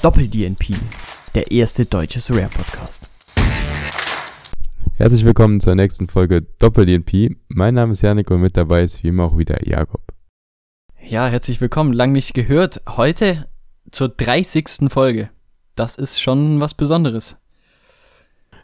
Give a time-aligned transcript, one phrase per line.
[0.00, 0.76] Doppel-DNP,
[1.34, 3.08] der erste deutsche Rare-Podcast.
[4.94, 7.36] Herzlich willkommen zur nächsten Folge Doppel-DNP.
[7.48, 10.02] Mein Name ist Janik und mit dabei ist wie immer auch wieder Jakob.
[11.02, 11.92] Ja, herzlich willkommen.
[11.92, 12.80] Lang nicht gehört.
[12.88, 13.48] Heute
[13.90, 14.88] zur 30.
[14.88, 15.30] Folge.
[15.74, 17.36] Das ist schon was Besonderes.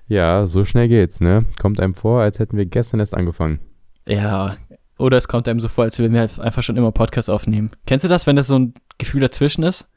[0.06, 1.46] Ja, so schnell geht's, ne?
[1.60, 3.58] Kommt einem vor, als hätten wir gestern erst angefangen.
[4.06, 4.56] Ja,
[4.98, 7.72] oder es kommt einem so vor, als würden wir halt einfach schon immer Podcast aufnehmen.
[7.86, 9.88] Kennst du das, wenn das so ein Gefühl dazwischen ist?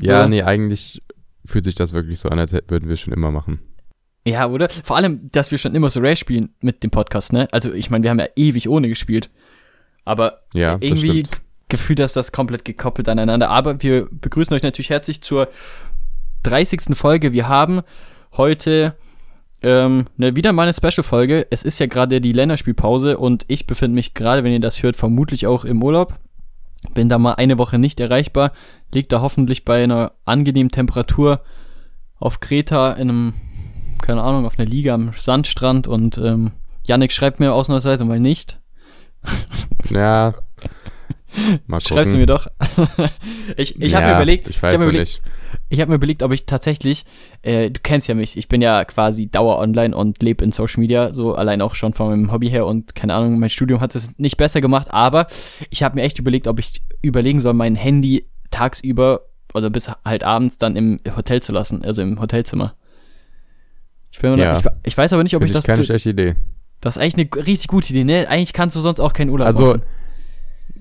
[0.00, 0.28] Ja, So.
[0.28, 1.02] nee, eigentlich
[1.44, 3.60] fühlt sich das wirklich so an, als würden wir schon immer machen.
[4.24, 4.68] Ja, oder?
[4.68, 7.48] Vor allem, dass wir schon immer so Rare spielen mit dem Podcast, ne?
[7.50, 9.30] Also, ich meine, wir haben ja ewig ohne gespielt.
[10.04, 11.40] Aber Ja, das irgendwie stimmt.
[11.68, 13.50] gefühlt ist das komplett gekoppelt aneinander.
[13.50, 15.48] Aber wir begrüßen euch natürlich herzlich zur
[16.44, 16.94] 30.
[16.96, 17.32] Folge.
[17.32, 17.82] Wir haben
[18.36, 18.94] heute
[19.62, 21.46] ähm, ne, wieder mal eine Special-Folge.
[21.50, 24.96] Es ist ja gerade die Länderspielpause und ich befinde mich gerade, wenn ihr das hört,
[24.96, 26.18] vermutlich auch im Urlaub.
[26.94, 28.52] Bin da mal eine Woche nicht erreichbar.
[28.92, 31.42] Liegt da hoffentlich bei einer angenehmen Temperatur
[32.18, 33.34] auf Kreta in einem,
[34.00, 36.52] keine Ahnung, auf einer Liege am Sandstrand und ähm,
[36.84, 38.58] Yannick schreibt mir ausnahmsweise mal nicht.
[39.88, 40.34] Ja.
[41.66, 41.96] Mal gucken.
[41.96, 42.46] Schreibst du mir doch.
[43.56, 45.22] ich ich habe ja, mir überlegt, Ich weiß hab mir überlegt, nicht.
[45.70, 47.04] ich habe mir überlegt, ob ich tatsächlich,
[47.42, 50.80] äh, du kennst ja mich, ich bin ja quasi Dauer online und lebe in Social
[50.80, 53.94] Media, so allein auch schon von meinem Hobby her und keine Ahnung, mein Studium hat
[53.94, 55.26] es nicht besser gemacht, aber
[55.70, 59.22] ich habe mir echt überlegt, ob ich überlegen soll, mein Handy tagsüber
[59.54, 62.74] oder bis halt abends dann im Hotel zu lassen, also im Hotelzimmer.
[64.10, 64.58] Ich, bin Ja.
[64.58, 65.66] ich, ich weiß aber nicht, ob Finde ich ich das.
[65.66, 66.36] keine schlechte Idee.
[66.80, 68.28] Das ist eigentlich eine richtig gute Idee, ne?
[68.28, 69.82] Eigentlich kannst du sonst auch keinen Urlaub Also, machen.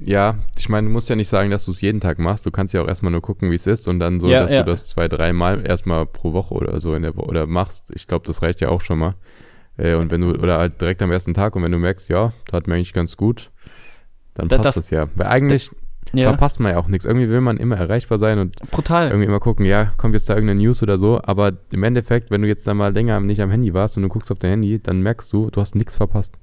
[0.04, 2.46] Ja, ich meine, du musst ja nicht sagen, dass du es jeden Tag machst.
[2.46, 4.52] Du kannst ja auch erstmal nur gucken, wie es ist und dann so, Ja, dass
[4.52, 4.64] ja.
[4.64, 7.86] du das zwei, dreimal erstmal pro Woche oder so in der Woche oder machst.
[7.94, 9.16] Ich glaube, das reicht ja auch schon mal.
[9.78, 12.34] Äh, und wenn du, oder halt direkt am ersten Tag und wenn du merkst, ja,
[12.50, 13.52] tat mir eigentlich ganz gut,
[14.34, 15.08] dann Da- passt das- das, ja.
[15.16, 15.70] Weil eigentlich
[16.14, 17.06] Ja, verpasst man ja auch nichts.
[17.06, 19.08] Irgendwie will man immer erreichbar sein und brutal.
[19.10, 21.22] irgendwie immer gucken, ja, kommt jetzt da irgendeine News oder so.
[21.24, 24.10] Aber im Endeffekt, wenn du jetzt da mal länger nicht am Handy warst und du
[24.10, 26.34] guckst auf dein Handy, dann merkst du, du hast nichts verpasst.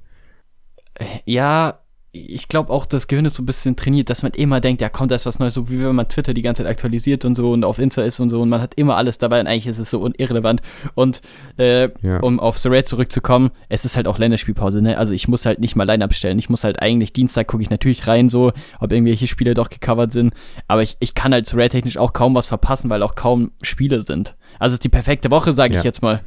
[1.25, 1.79] Ja,
[2.11, 4.89] ich glaube auch, das Gehirn ist so ein bisschen trainiert, dass man immer denkt, ja,
[4.89, 7.35] kommt da ist was Neues, so wie wenn man Twitter die ganze Zeit aktualisiert und
[7.35, 9.67] so und auf Insta ist und so und man hat immer alles dabei und eigentlich
[9.67, 10.61] ist es so irrelevant.
[10.95, 11.21] Und
[11.59, 12.17] äh, Ja.
[12.21, 14.97] um auf The Red zurückzukommen, es ist halt auch Länderspielpause, ne?
[14.97, 16.39] Also ich muss halt nicht mal Line abstellen.
[16.39, 20.11] Ich muss halt eigentlich Dienstag gucke ich natürlich rein, so, ob irgendwelche Spiele doch gecovert
[20.11, 20.33] sind.
[20.67, 23.51] Aber ich, ich kann halt The Red technisch auch kaum was verpassen, weil auch kaum
[23.61, 24.35] Spiele sind.
[24.57, 25.79] Also es ist die perfekte Woche, sage Ja.
[25.81, 26.21] ich jetzt mal.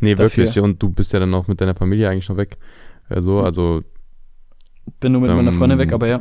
[0.00, 0.44] Nee, Dafür.
[0.44, 0.60] wirklich.
[0.64, 2.56] Und du bist ja dann auch mit deiner Familie eigentlich noch weg.
[3.10, 3.82] Äh, so, also
[4.98, 6.20] Bin nur mit meiner Ähm, Freundin weg, aber ja,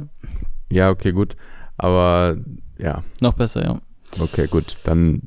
[0.72, 1.36] Ja, okay, gut.
[1.78, 2.38] Aber
[2.78, 3.82] ja, noch besser, ja.
[4.20, 4.78] okay, gut.
[4.84, 5.22] Dann,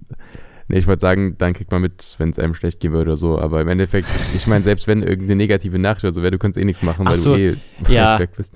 [0.68, 3.16] nee, ich wollte sagen, dann kriegt man mit, wenn es einem schlecht gehen würde oder
[3.16, 3.38] so.
[3.38, 6.60] Aber im Endeffekt, ich meine, selbst wenn irgendeine negative Nachricht oder so wäre, du könntest
[6.60, 7.56] eh nichts machen, Ach weil so, du eh
[7.88, 8.18] ja.
[8.18, 8.52] weg bist.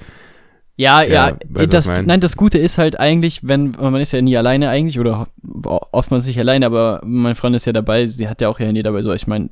[0.79, 2.05] Ja, ja, Ja, was das, ich mein?
[2.07, 5.27] nein, das Gute ist halt eigentlich, wenn, man ist ja nie alleine eigentlich, oder
[5.65, 8.83] oftmals nicht alleine, aber meine Freundin ist ja dabei, sie hat ja auch ja nie
[8.83, 9.49] dabei, so, ich meine,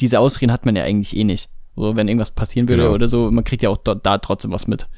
[0.00, 1.50] diese Ausreden hat man ja eigentlich eh nicht.
[1.76, 2.94] So, wenn irgendwas passieren würde Genau.
[2.94, 4.88] oder so, man kriegt ja auch dort, da trotzdem was mit.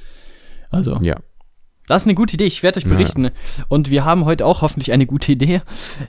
[0.70, 1.16] Also, Ja.
[1.86, 2.90] das ist eine gute Idee, ich werde euch Ja.
[2.90, 3.30] berichten.
[3.68, 5.60] Und wir haben heute auch hoffentlich eine gute Idee.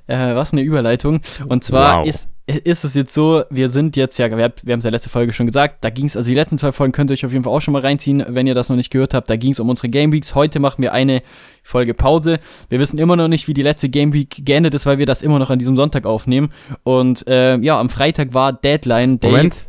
[0.07, 1.21] Äh, was eine Überleitung.
[1.47, 2.07] Und zwar Wow.
[2.07, 5.09] ist, ist es jetzt so, wir sind jetzt ja, wir, wir haben es ja letzte
[5.09, 7.31] Folge schon gesagt, da ging es, also die letzten zwei Folgen könnt ihr euch auf
[7.31, 9.29] jeden Fall auch schon mal reinziehen, wenn ihr das noch nicht gehört habt.
[9.29, 10.33] Da ging es um unsere Game Weeks.
[10.35, 11.21] Heute machen wir eine
[11.63, 12.39] Folge Pause.
[12.69, 15.21] Wir wissen immer noch nicht, wie die letzte Game Week geendet ist, weil wir das
[15.23, 16.49] immer noch an diesem Sonntag aufnehmen.
[16.83, 19.31] Und äh, ja, am Freitag war Deadline Day.
[19.31, 19.67] Moment,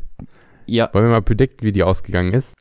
[0.66, 0.91] Ja.
[0.93, 2.54] wollen wir mal predikten, wie die ausgegangen ist?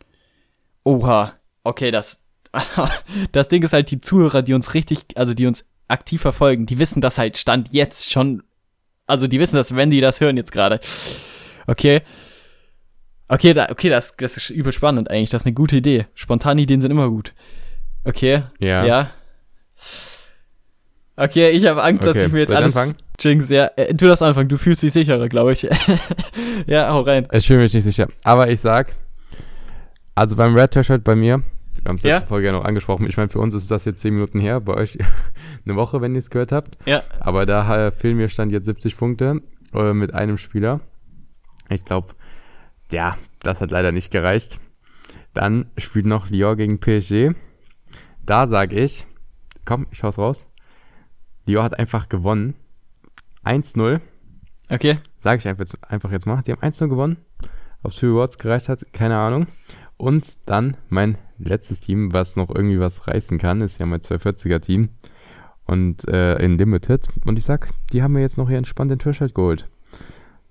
[0.84, 1.34] Oha.
[1.64, 2.22] Okay, das.
[3.32, 6.80] das Ding ist halt, die Zuhörer, die uns richtig, also die uns aktiv verfolgen, die
[6.80, 8.44] wissen das halt Stand jetzt schon.
[9.08, 10.80] Also die wissen das, wenn die das hören jetzt gerade.
[11.68, 12.02] Okay.
[13.28, 15.32] Okay, da, okay, das, das ist überspannend eigentlich.
[15.32, 16.06] Das ist eine gute Idee.
[16.14, 17.34] Spontane Ideen sind immer gut.
[18.04, 18.44] Okay.
[18.60, 18.86] Ja.
[18.86, 19.10] Ja.
[21.16, 22.96] Okay, ich habe Angst, dass Okay, ich mir jetzt alles anfangen?
[23.20, 23.50] Jinx.
[23.50, 24.50] Ja, äh, du darfst anfangen.
[24.50, 25.68] Du fühlst dich sicherer, glaube ich.
[26.68, 27.28] ja, hau rein.
[27.32, 28.08] Ich fühle mich nicht sicher.
[28.24, 28.96] Aber ich sag,
[30.16, 31.42] also beim Red T-Shirt bei mir,
[31.82, 32.14] wir haben es Ja.
[32.16, 34.60] letzte Folge ja noch angesprochen, ich meine, für uns ist das jetzt 10 Minuten her,
[34.62, 34.98] bei euch
[35.66, 36.78] eine Woche, wenn ihr es gehört habt.
[36.86, 37.04] Ja.
[37.20, 39.42] Aber da äh, fehlen mir stand jetzt 70 Punkte
[39.74, 40.80] äh, mit einem Spieler.
[41.70, 42.14] Ich glaube,
[42.92, 44.60] ja, das hat leider nicht gereicht.
[45.34, 47.32] Dann spielt noch Lyon gegen PSG.
[48.26, 49.06] Da sage ich,
[49.66, 50.48] komm, ich hau's raus.
[51.46, 52.56] Lyon hat einfach gewonnen.
[53.46, 54.00] 1-0.
[54.70, 54.98] Okay.
[55.18, 56.42] Sage ich einfach jetzt, einfach jetzt mal.
[56.42, 57.18] Die haben 1-0 gewonnen.
[57.84, 59.48] Ob es für Rewards gereicht hat, keine Ahnung.
[59.98, 64.60] Und dann mein letztes Team, was noch irgendwie was reißen kann, ist ja mein 240er
[64.60, 64.90] Team.
[65.66, 67.08] Und äh, in Limited.
[67.26, 69.68] Und ich sag, die haben mir jetzt noch hier entspannt den Türschild geholt.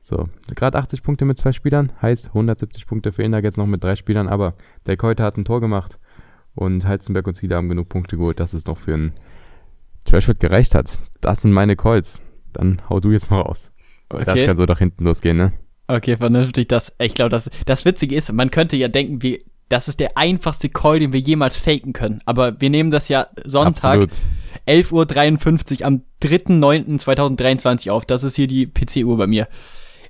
[0.02, 3.82] So, gerade 80 Punkte mit zwei Spielern, heißt 170 Punkte für Indag jetzt noch mit
[3.82, 4.54] drei Spielern, aber
[4.86, 5.98] der Keuter hat ein Tor gemacht
[6.54, 9.12] und Heizenberg und Ziele haben genug Punkte geholt, dass es noch für einen
[10.04, 10.98] Trashford gereicht hat.
[11.22, 12.20] Das sind meine Calls.
[12.54, 13.70] Dann hau du jetzt mal raus.
[14.08, 14.24] Okay.
[14.24, 15.52] Das kann so nach hinten losgehen, ne?
[15.86, 16.68] Okay, vernünftig.
[16.68, 20.16] Das, ich glaube, das, das Witzige ist, man könnte ja denken, wie, das ist der
[20.16, 22.20] einfachste Call, den wir jemals faken können.
[22.24, 24.08] Aber wir nehmen das ja Sonntag
[24.66, 28.04] 11.53 Uhr am 3.9.2023 auf.
[28.06, 29.48] Das ist hier die PC-Uhr bei mir.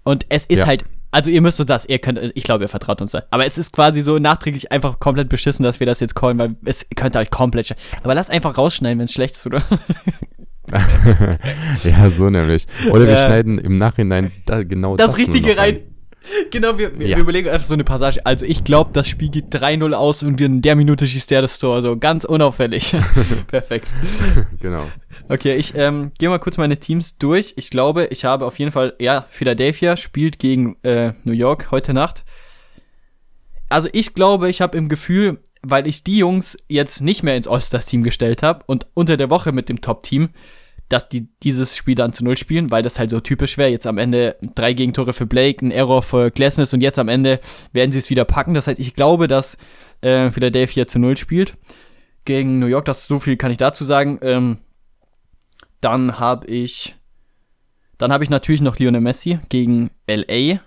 [0.05, 0.67] Und es ist ja.
[0.67, 3.23] halt, also ihr müsst uns das, ihr könnt, ich glaube, ihr vertraut uns da.
[3.31, 6.57] Aber es ist quasi so nachträglich einfach komplett beschissen, dass wir das jetzt callen, weil
[6.65, 7.75] es könnte halt komplett.
[8.03, 9.63] Aber lass einfach rausschneiden, wenn es schlecht ist, oder?
[11.85, 12.67] ja, so nämlich.
[12.91, 15.81] Oder wir schneiden im Nachhinein da genau das, das Richtige rein.
[16.51, 17.17] Genau, wir, ja.
[17.17, 18.25] wir, überlegen einfach so eine Passage.
[18.25, 21.59] Also ich glaube, das Spiel geht 3-0 aus und in der Minute schießt der das
[21.59, 21.75] Tor.
[21.75, 22.97] Also ganz unauffällig.
[23.47, 23.93] Perfekt.
[24.61, 24.87] Genau.
[25.29, 27.55] Okay, ich ähm, gehe mal kurz meine Teams durch.
[27.57, 31.93] Ich glaube, ich habe auf jeden Fall, ja, Philadelphia spielt gegen äh, New York heute
[31.93, 32.25] Nacht.
[33.69, 37.49] Also ich glaube, ich habe im Gefühl, weil ich die Jungs jetzt nicht mehr ins
[37.49, 40.31] All-Stars-Team gestellt habe und unter der Woche mit dem Top-Team,
[40.89, 43.71] dass die dieses Spiel dann zu Null spielen, weil das halt so typisch wäre.
[43.71, 47.41] Jetzt am Ende drei Gegentore für Blake, ein Error für Glesnes und jetzt am Ende
[47.73, 48.55] werden sie es wieder packen.
[48.55, 49.57] Das heißt, ich glaube, dass
[50.03, 51.57] äh, Philadelphia zu Null spielt
[52.25, 52.85] gegen New York.
[52.85, 54.19] Das so viel kann ich dazu sagen.
[54.23, 54.59] Ähm,
[55.81, 56.97] dann habe ich,
[57.97, 60.61] dann habe ich natürlich noch Lionel Messi gegen LA,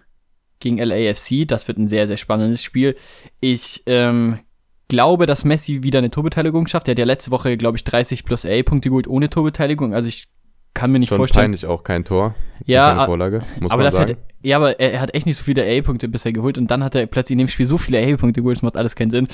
[0.60, 1.48] gegen LAFC.
[1.48, 2.96] Das wird ein sehr sehr spannendes Spiel.
[3.40, 4.40] Ich ähm,
[4.88, 6.88] glaube, dass Messi wieder eine Torbeteiligung schafft.
[6.88, 9.94] Er hat ja letzte Woche, glaube ich, 30 plus A-Punkte geholt ohne Torbeteiligung.
[9.94, 10.28] Also ich
[10.74, 11.46] kann mir nicht Schon vorstellen.
[11.46, 12.36] peinlich auch kein Tor.
[12.66, 14.12] Ja, keine Vorlage, muss aber man sagen.
[14.12, 16.84] Hat, ja, aber er, er, hat echt nicht so viele A-Punkte bisher geholt und dann
[16.84, 19.28] hat er plötzlich in dem Spiel so viele A-Punkte geholt, das macht alles keinen Sinn.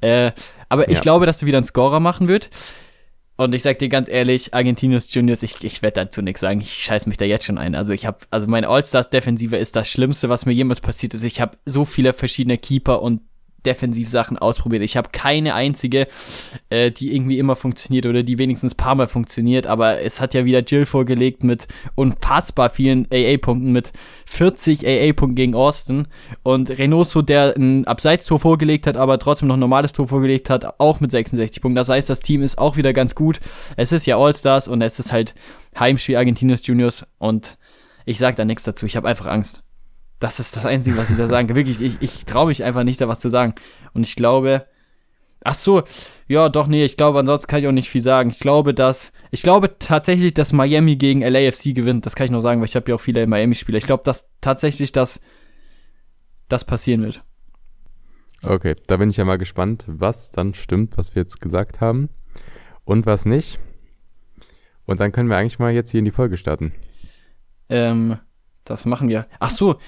[0.00, 0.32] Äh,
[0.68, 1.00] aber ich ja.
[1.00, 2.50] glaube, dass er wieder einen Scorer machen wird.
[3.36, 6.60] Und ich sag dir ganz ehrlich, Argentinius Juniors, ich, ich werde dazu nichts sagen.
[6.60, 7.76] Ich scheiß mich da jetzt schon ein.
[7.76, 11.22] Also ich habe, also meine All-Stars-Defensive ist das Schlimmste, was mir jemals passiert ist.
[11.22, 13.20] Ich habe so viele verschiedene Keeper und
[13.66, 14.82] Defensivsachen ausprobiert.
[14.82, 16.06] Ich habe keine einzige,
[16.70, 20.44] äh, die irgendwie immer funktioniert oder die wenigstens paar Mal funktioniert, aber es hat ja
[20.44, 23.92] wieder Jill vorgelegt mit unfassbar vielen AA-Punkten, mit
[24.26, 26.06] 40 AA-Punkten gegen Austin
[26.42, 30.80] und Reynoso, der ein Abseitstor vorgelegt hat, aber trotzdem noch ein normales Tor vorgelegt hat,
[30.80, 31.76] auch mit 66 Punkten.
[31.76, 33.40] Das heißt, das Team ist auch wieder ganz gut.
[33.76, 35.34] Es ist ja All-Stars und es ist halt
[35.78, 37.58] Heimspiel Argentinos Juniors und
[38.04, 38.86] ich sag da nichts dazu.
[38.86, 39.62] Ich habe einfach Angst.
[40.20, 41.56] Das ist das Einzige, was ich da sagen kann.
[41.56, 43.54] Wirklich, ich, ich traue mich einfach nicht, da was zu sagen.
[43.92, 44.66] Und ich glaube,
[45.44, 45.82] ach so,
[46.26, 48.30] ja, doch, nee, ich glaube, ansonsten kann ich auch nicht viel sagen.
[48.30, 52.04] Ich glaube, dass, ich glaube tatsächlich, dass Miami gegen LAFC gewinnt.
[52.04, 53.78] Das kann ich noch sagen, weil ich habe ja auch viele Miami-Spieler.
[53.78, 55.20] Ich glaube, dass tatsächlich das,
[56.48, 57.22] das passieren wird.
[58.42, 62.08] Okay, da bin ich ja mal gespannt, was dann stimmt, was wir jetzt gesagt haben
[62.84, 63.58] und was nicht.
[64.86, 66.72] Und dann können wir eigentlich mal jetzt hier in die Folge starten.
[67.68, 68.18] Ähm,
[68.64, 69.26] das machen wir.
[69.40, 69.78] Ach so,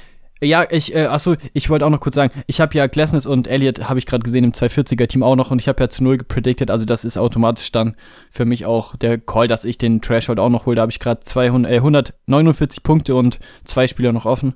[0.42, 3.46] ja, ich, äh, achso, ich wollte auch noch kurz sagen, ich habe ja Glesnes und
[3.46, 6.18] Elliott, habe ich gerade gesehen, im 240er-Team auch noch und ich habe ja zu null
[6.18, 7.96] gepredicted, also das ist automatisch dann
[8.30, 10.76] für mich auch der Call, dass ich den Threshold auch noch hole.
[10.76, 14.54] Da habe ich gerade äh, 149 Punkte und zwei Spieler noch offen.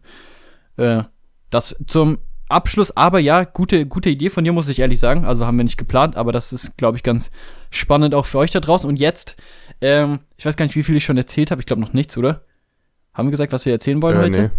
[0.76, 1.02] Äh,
[1.50, 5.24] das zum Abschluss, aber ja, gute, gute Idee von dir, muss ich ehrlich sagen.
[5.24, 7.30] Also haben wir nicht geplant, aber das ist, glaube ich, ganz
[7.70, 8.88] spannend auch für euch da draußen.
[8.88, 9.36] Und jetzt,
[9.80, 12.16] ähm, ich weiß gar nicht, wie viel ich schon erzählt habe, ich glaube noch nichts,
[12.16, 12.44] oder?
[13.12, 14.42] Haben wir gesagt, was wir erzählen wollen äh, heute?
[14.42, 14.50] Nee.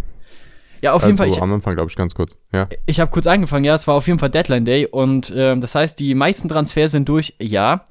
[0.86, 1.30] Ja, auf also jeden Fall.
[1.30, 2.38] Ich, am Anfang, glaube ich, ganz kurz.
[2.54, 2.70] Ja.
[2.86, 5.74] Ich habe kurz angefangen, ja, es war auf jeden Fall Deadline Day und äh, das
[5.74, 7.86] heißt, die meisten Transfers sind durch, ja.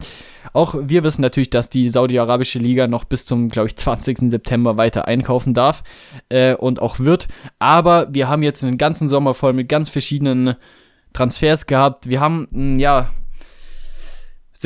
[0.52, 4.31] Auch wir wissen natürlich, dass die Saudi-Arabische Liga noch bis zum, glaube ich, 20.
[4.31, 5.82] September weiter einkaufen darf
[6.29, 7.27] äh, und auch wird.
[7.58, 10.55] Aber wir haben jetzt einen ganzen Sommer voll mit ganz verschiedenen
[11.13, 12.08] Transfers gehabt.
[12.08, 13.10] Wir haben, mh, hm, ja,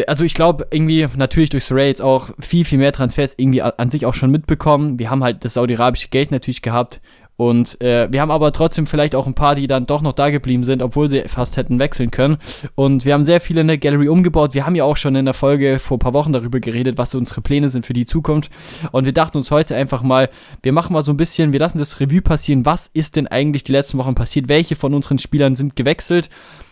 [0.07, 3.89] also ich glaube irgendwie natürlich durch Saray jetzt auch viel, viel mehr Transfers irgendwie an
[3.89, 4.99] sich auch schon mitbekommen.
[4.99, 7.01] Wir haben halt das saudi-arabische Geld natürlich gehabt
[7.39, 10.29] und äh, wir haben aber trotzdem vielleicht auch ein paar, die dann doch noch da
[10.29, 12.39] geblieben sind, obwohl sie fast hätten wechseln können.
[12.75, 14.55] Und wir haben sehr viele in der Gallery umgebaut.
[14.55, 17.13] Wir haben ja auch schon in der Folge vor ein paar Wochen darüber geredet, was
[17.13, 18.51] so unsere Pläne sind für die Zukunft.
[18.91, 20.31] Und wir dachten uns heute einfach mal,
[20.65, 22.67] wir machen mal so ein bisschen, wir lassen das Revue passieren.
[22.67, 24.49] Was ist denn eigentlich die letzten Wochen passiert?
[24.49, 26.31] Welche von unseren Spielern sind gewechselt?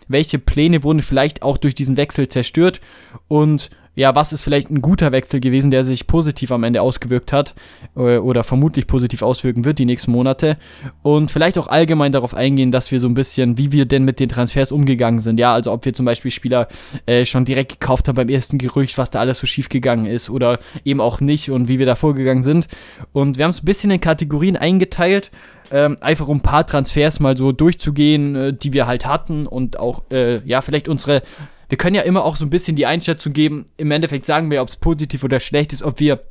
[0.09, 2.81] Welche Pläne wurden vielleicht auch durch diesen Wechsel zerstört?
[3.29, 7.33] Und ja, was ist vielleicht ein guter Wechsel gewesen, der sich positiv am Ende ausgewirkt
[7.33, 7.55] hat
[7.97, 10.59] äh, oder vermutlich positiv auswirken wird die nächsten Monate?
[11.03, 14.21] Und vielleicht auch allgemein darauf eingehen, dass wir so ein bisschen, wie wir denn mit
[14.21, 16.69] den Transfers umgegangen sind, ja, also ob wir zum Beispiel Spieler
[17.07, 20.29] äh, schon direkt gekauft haben beim ersten Gerücht, was da alles so schief gegangen ist
[20.29, 22.69] oder eben auch nicht und wie wir da vorgegangen sind.
[23.13, 25.31] Und wir haben es ein bisschen in Kategorien eingeteilt,
[25.73, 29.79] ähm, einfach um ein paar Transfers mal so durchzugehen, äh, die wir halt hatten und
[29.79, 31.23] auch, äh, ja, vielleicht unsere
[31.69, 34.63] wir können ja immer auch so ein bisschen die Einschätzung geben, im Endeffekt sagen wir,
[34.63, 36.23] ob es positiv oder schlecht ist, ob wir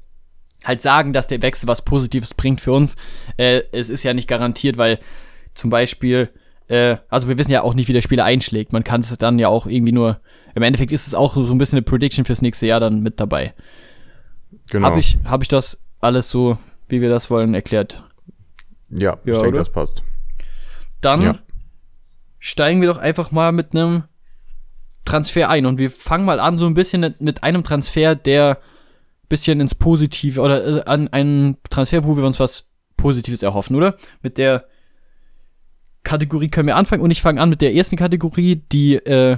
[0.63, 2.95] halt sagen, dass der Wechsel was Positives bringt für uns.
[3.37, 4.99] Äh, es ist ja nicht garantiert, weil
[5.53, 6.29] zum Beispiel,
[6.69, 8.73] äh, also wir wissen ja auch nicht, wie der Spieler einschlägt.
[8.73, 10.21] Man kann es dann ja auch irgendwie nur,
[10.55, 13.01] im Endeffekt ist es auch so, so ein bisschen eine Prediction fürs nächste Jahr dann
[13.01, 13.53] mit dabei.
[14.71, 14.87] Genau.
[14.87, 18.03] Habe ich, hab ich das alles so, wie wir das wollen, erklärt?
[18.89, 19.59] ja, ich Ja, denke, oder?
[19.59, 20.03] das passt.
[21.01, 21.39] Dann Ja.
[22.39, 24.03] steigen wir doch einfach mal mit einem
[25.05, 25.65] Transfer ein.
[25.65, 29.75] Und wir fangen mal an, so ein bisschen mit einem Transfer, der ein bisschen ins
[29.75, 33.97] Positive oder äh, an einen Transfer, wo wir uns was Positives erhoffen, oder?
[34.21, 34.65] Mit der
[36.03, 39.37] Kategorie können wir anfangen und ich fange an mit der ersten Kategorie, die, äh,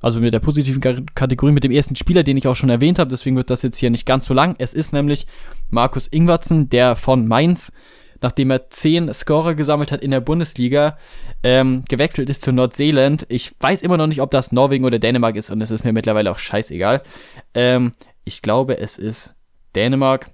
[0.00, 2.98] also mit der positiven Ka- Kategorie, mit dem ersten Spieler, den ich auch schon erwähnt
[2.98, 3.10] habe.
[3.10, 4.56] Deswegen wird das jetzt hier nicht ganz so lang.
[4.58, 5.26] Es ist nämlich
[5.70, 7.72] Markus Ingwertsen, der von Mainz,
[8.20, 10.98] nachdem er zehn Scorer gesammelt hat in der Bundesliga,
[11.42, 13.26] ähm, gewechselt ist zu Nordseeland.
[13.28, 15.92] Ich weiß immer noch nicht, ob das Norwegen oder Dänemark ist und es ist mir
[15.92, 17.02] mittlerweile auch scheißegal.
[17.54, 17.92] Ähm,
[18.24, 19.34] ich glaube, es ist
[19.74, 20.30] Dänemark.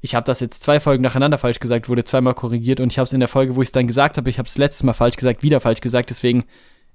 [0.00, 3.06] Ich habe das jetzt zwei Folgen nacheinander falsch gesagt, wurde zweimal korrigiert und ich habe
[3.06, 4.92] es in der Folge, wo ich es dann gesagt habe, ich habe es letztes Mal
[4.92, 6.44] falsch gesagt, wieder falsch gesagt, deswegen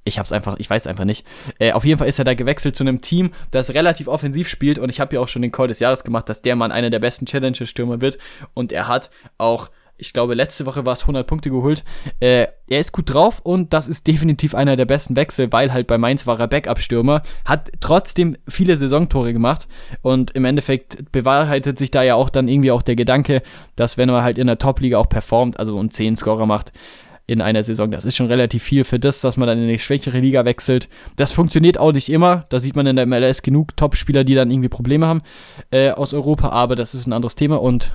[0.07, 1.25] ich habe es einfach, ich weiß einfach nicht.
[1.59, 4.79] Äh, auf jeden Fall ist er da gewechselt zu einem Team, das relativ offensiv spielt
[4.79, 6.89] und ich habe ja auch schon den Call des Jahres gemacht, dass der Mann einer
[6.89, 8.17] der besten Challenger-Stürmer wird
[8.53, 11.83] und er hat auch ich glaube, letzte Woche war es 100 Punkte geholt.
[12.19, 15.87] Äh, er ist gut drauf und das ist definitiv einer der besten Wechsel, weil halt
[15.87, 19.67] bei Mainz war er Backup-Stürmer, hat trotzdem viele Saisontore gemacht
[20.01, 23.41] und im Endeffekt bewahrheitet sich da ja auch dann irgendwie auch der Gedanke,
[23.75, 26.71] dass wenn er halt in der Top-Liga auch performt, also und 10 Scorer macht,
[27.29, 27.91] in einer Saison.
[27.91, 30.87] Das ist schon relativ viel für das, dass man dann in eine schwächere Liga wechselt.
[31.17, 32.45] Das funktioniert auch nicht immer.
[32.47, 35.21] Da sieht man in der MLS genug Top-Spieler, die dann irgendwie Probleme haben
[35.69, 37.91] äh, aus Europa, aber das ist ein anderes Thema und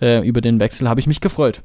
[0.00, 1.62] äh, über den Wechsel habe ich mich gefreut.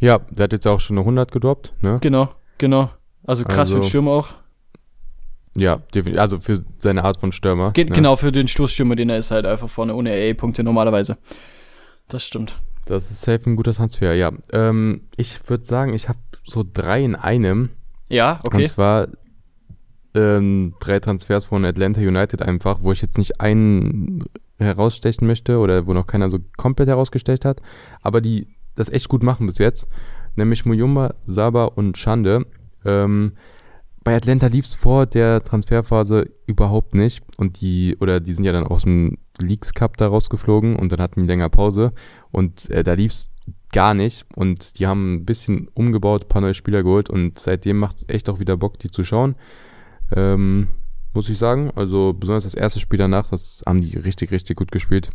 [0.00, 1.98] Ja, der hat jetzt auch schon eine 100 gedroppt, ne?
[2.00, 2.90] Genau, genau.
[3.24, 4.28] Also krass für den Also- Stürmer auch.
[5.56, 6.20] Ja, definitiv.
[6.20, 7.72] Also für seine Art von Stürmer.
[7.72, 7.90] Ge ne?
[7.90, 11.18] Genau, für den Stoßstürmer, den er ist halt einfach vorne ohne AA-Punkte normalerweise.
[12.06, 12.60] Das stimmt.
[12.86, 14.30] Das ist safe ein guter Transfer, ja.
[14.52, 17.70] Ähm, ich würde sagen, ich habe so drei in einem.
[18.08, 18.62] Ja, okay.
[18.62, 19.08] Und zwar
[20.14, 24.24] ähm, drei Transfers von Atlanta United einfach, wo ich jetzt nicht einen
[24.58, 27.60] herausstechen möchte oder wo noch keiner so komplett herausgestecht hat,
[28.02, 29.88] aber die das echt gut machen bis jetzt.
[30.36, 32.46] Nämlich Muyumba, Saba und Schande.
[32.84, 33.32] Ähm,
[34.04, 38.52] bei Atlanta lief es vor der Transferphase überhaupt nicht und die, oder die sind ja
[38.52, 41.92] dann aus dem Leagues Cup da rausgeflogen und dann hatten die länger Pause
[42.30, 43.30] und äh, da lief es
[43.72, 47.78] gar nicht und die haben ein bisschen umgebaut, ein paar neue Spieler geholt und seitdem
[47.78, 49.34] macht es echt auch wieder Bock, die zu schauen.
[50.14, 50.68] Ähm,
[51.14, 51.70] muss ich sagen.
[51.74, 55.10] Also besonders das erste Spiel danach, das haben die richtig, richtig gut gespielt.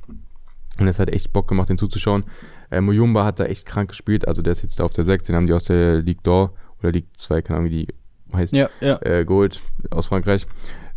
[0.79, 2.23] Und es hat echt Bock gemacht, den zuzuschauen.
[2.71, 5.25] Äh, Muyumba hat da echt krank gespielt, also der ist jetzt da auf der 6,
[5.25, 7.87] den haben die aus der Ligue d'Or oder Ligue 2, keine Ahnung, wie die
[8.35, 8.99] heißt, Ja, ja.
[9.03, 10.47] äh, geholt aus Frankreich.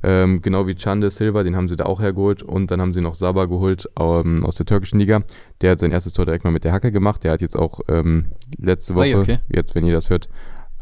[0.03, 2.43] Ähm, genau wie Chande Silva, den haben sie da auch hergeholt.
[2.43, 5.23] Und dann haben sie noch Saba geholt ähm, aus der türkischen Liga.
[5.61, 7.25] Der hat sein erstes Tor direkt mal mit der Hacke gemacht.
[7.25, 8.27] Der hat jetzt auch ähm,
[8.59, 9.39] letzte Woche, okay.
[9.49, 10.29] jetzt wenn ihr das hört,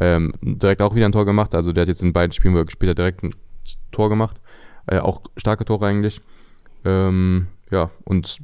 [0.00, 1.54] ähm, direkt auch wieder ein Tor gemacht.
[1.54, 3.34] Also der hat jetzt in beiden Spielen, wo er gespielt hat, direkt ein
[3.92, 4.40] Tor gemacht.
[4.86, 6.20] Äh, auch starke Tore eigentlich.
[6.84, 8.38] Ähm, ja, und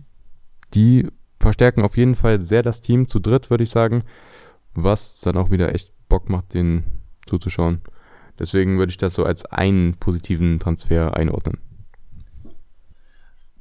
[0.75, 4.05] die verstärken auf jeden Fall sehr das Team zu dritt, würde ich sagen.
[4.75, 6.85] Was dann auch wieder echt Bock macht, den
[7.27, 7.81] zuzuschauen.
[8.39, 11.59] Deswegen würde ich das so als einen positiven Transfer einordnen.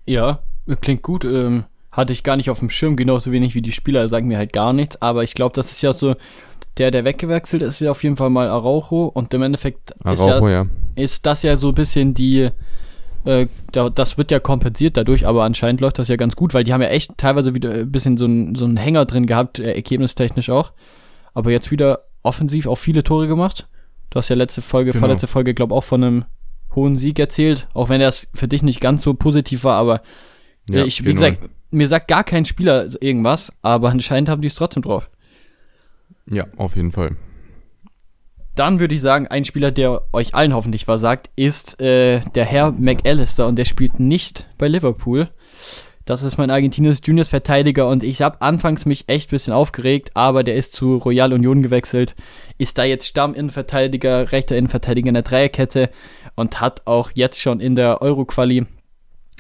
[0.06, 0.44] Ja,
[0.82, 1.26] klingt gut.
[1.26, 4.38] Ähm, hatte ich gar nicht auf dem Schirm, genauso wenig wie die Spieler, sagen mir
[4.38, 5.02] halt gar nichts.
[5.02, 6.16] Aber ich glaube, das ist ja so,
[6.80, 9.06] der, der weggewechselt ist, ist ja auf jeden Fall mal Araujo.
[9.06, 10.66] Und im Endeffekt ist, ja, Araujo, ja.
[10.96, 12.50] ist das ja so ein bisschen die,
[13.26, 16.64] äh, da, das wird ja kompensiert dadurch, aber anscheinend läuft das ja ganz gut, weil
[16.64, 19.60] die haben ja echt teilweise wieder ein bisschen so einen so einen Hänger drin gehabt,
[19.60, 20.72] äh, ergebnistechnisch auch.
[21.34, 23.68] Aber jetzt wieder offensiv auch viele Tore gemacht.
[24.10, 25.02] Du hast ja letzte Folge, Genau.
[25.02, 26.26] vorletzte Folge, glaube auch von einem
[26.76, 30.02] hohen Sieg erzählt, auch wenn das für dich nicht ganz so positiv war, aber
[30.70, 31.16] ja ich, wie genau.
[31.16, 35.10] gesagt, mir sagt gar kein Spieler irgendwas, aber anscheinend haben die es trotzdem drauf.
[36.32, 37.16] Ja, auf jeden Fall.
[38.56, 42.46] Dann würde ich sagen, ein Spieler, der euch allen hoffentlich was sagt, ist äh, der
[42.46, 45.30] Herr McAllister und der spielt nicht bei Liverpool.
[46.04, 50.10] Das ist mein Argentinius Juniors Verteidiger und ich habe anfangs mich echt ein bisschen aufgeregt,
[50.16, 52.16] aber der ist zu Royal Union gewechselt,
[52.58, 55.92] ist da jetzt Stamminnenverteidiger, rechter Innenverteidiger in der Dreierkette
[56.36, 58.66] und hat auch jetzt schon in der Euro-Quali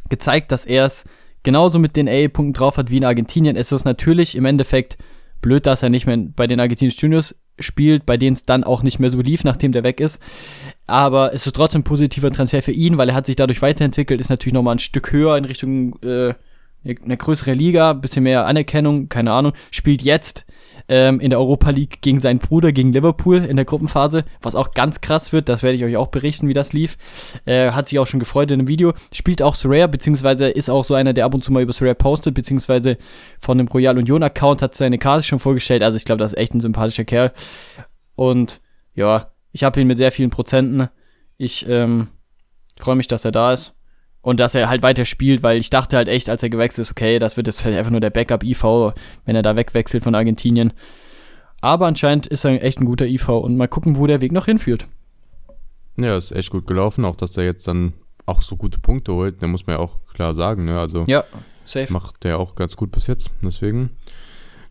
[0.09, 1.05] gezeigt, dass er es
[1.41, 3.55] genauso mit den A-Punkten drauf hat wie in Argentinien.
[3.55, 4.97] Es ist natürlich im Endeffekt
[5.41, 8.83] blöd, dass er nicht mehr bei den Argentinius Juniors spielt, bei denen es dann auch
[8.83, 10.21] nicht mehr so lief, nachdem der weg ist.
[10.87, 14.19] Aber es ist trotzdem ein positiver Transfer für ihn, weil er hat sich dadurch weiterentwickelt,
[14.19, 16.33] ist natürlich nochmal ein Stück höher in Richtung äh,
[16.83, 20.45] eine größere Liga, bisschen mehr Anerkennung, keine Ahnung, spielt jetzt
[20.89, 24.71] ähm, in der Europa League gegen seinen Bruder, gegen Liverpool in der Gruppenphase, was auch
[24.71, 26.97] ganz krass wird, das werde ich euch auch berichten, wie das lief.
[27.45, 28.93] Äh, hat sich auch schon gefreut in dem Video.
[29.13, 31.93] Spielt auch Soraya, beziehungsweise ist auch so einer, der ab und zu mal über Soraya
[31.93, 32.97] postet, beziehungsweise
[33.39, 36.39] von dem Royal Union Account hat seine Karte schon vorgestellt, also ich glaube, das ist
[36.39, 37.31] echt ein sympathischer Kerl.
[38.15, 38.59] Und
[38.95, 40.89] ja, ich habe ihn mit sehr vielen Prozenten.
[41.37, 42.09] Ich ähm,
[42.77, 43.75] freue mich, dass er da ist.
[44.21, 46.91] Und dass er halt weiter spielt, weil ich dachte halt echt, als er gewechselt ist,
[46.91, 48.93] okay, das wird jetzt vielleicht einfach nur der Backup-IV,
[49.25, 50.73] wenn er da wegwechselt von Argentinien.
[51.61, 54.45] Aber anscheinend ist er echt ein guter IV und mal gucken, wo der Weg noch
[54.45, 54.87] hinführt.
[55.97, 57.93] Ja, ist echt gut gelaufen, auch dass der jetzt dann
[58.25, 60.79] auch so gute Punkte holt, da muss man ja auch klar sagen, ne?
[60.79, 61.23] Also ja,
[61.65, 61.91] safe.
[61.91, 63.31] macht der auch ganz gut bis jetzt.
[63.41, 63.89] Deswegen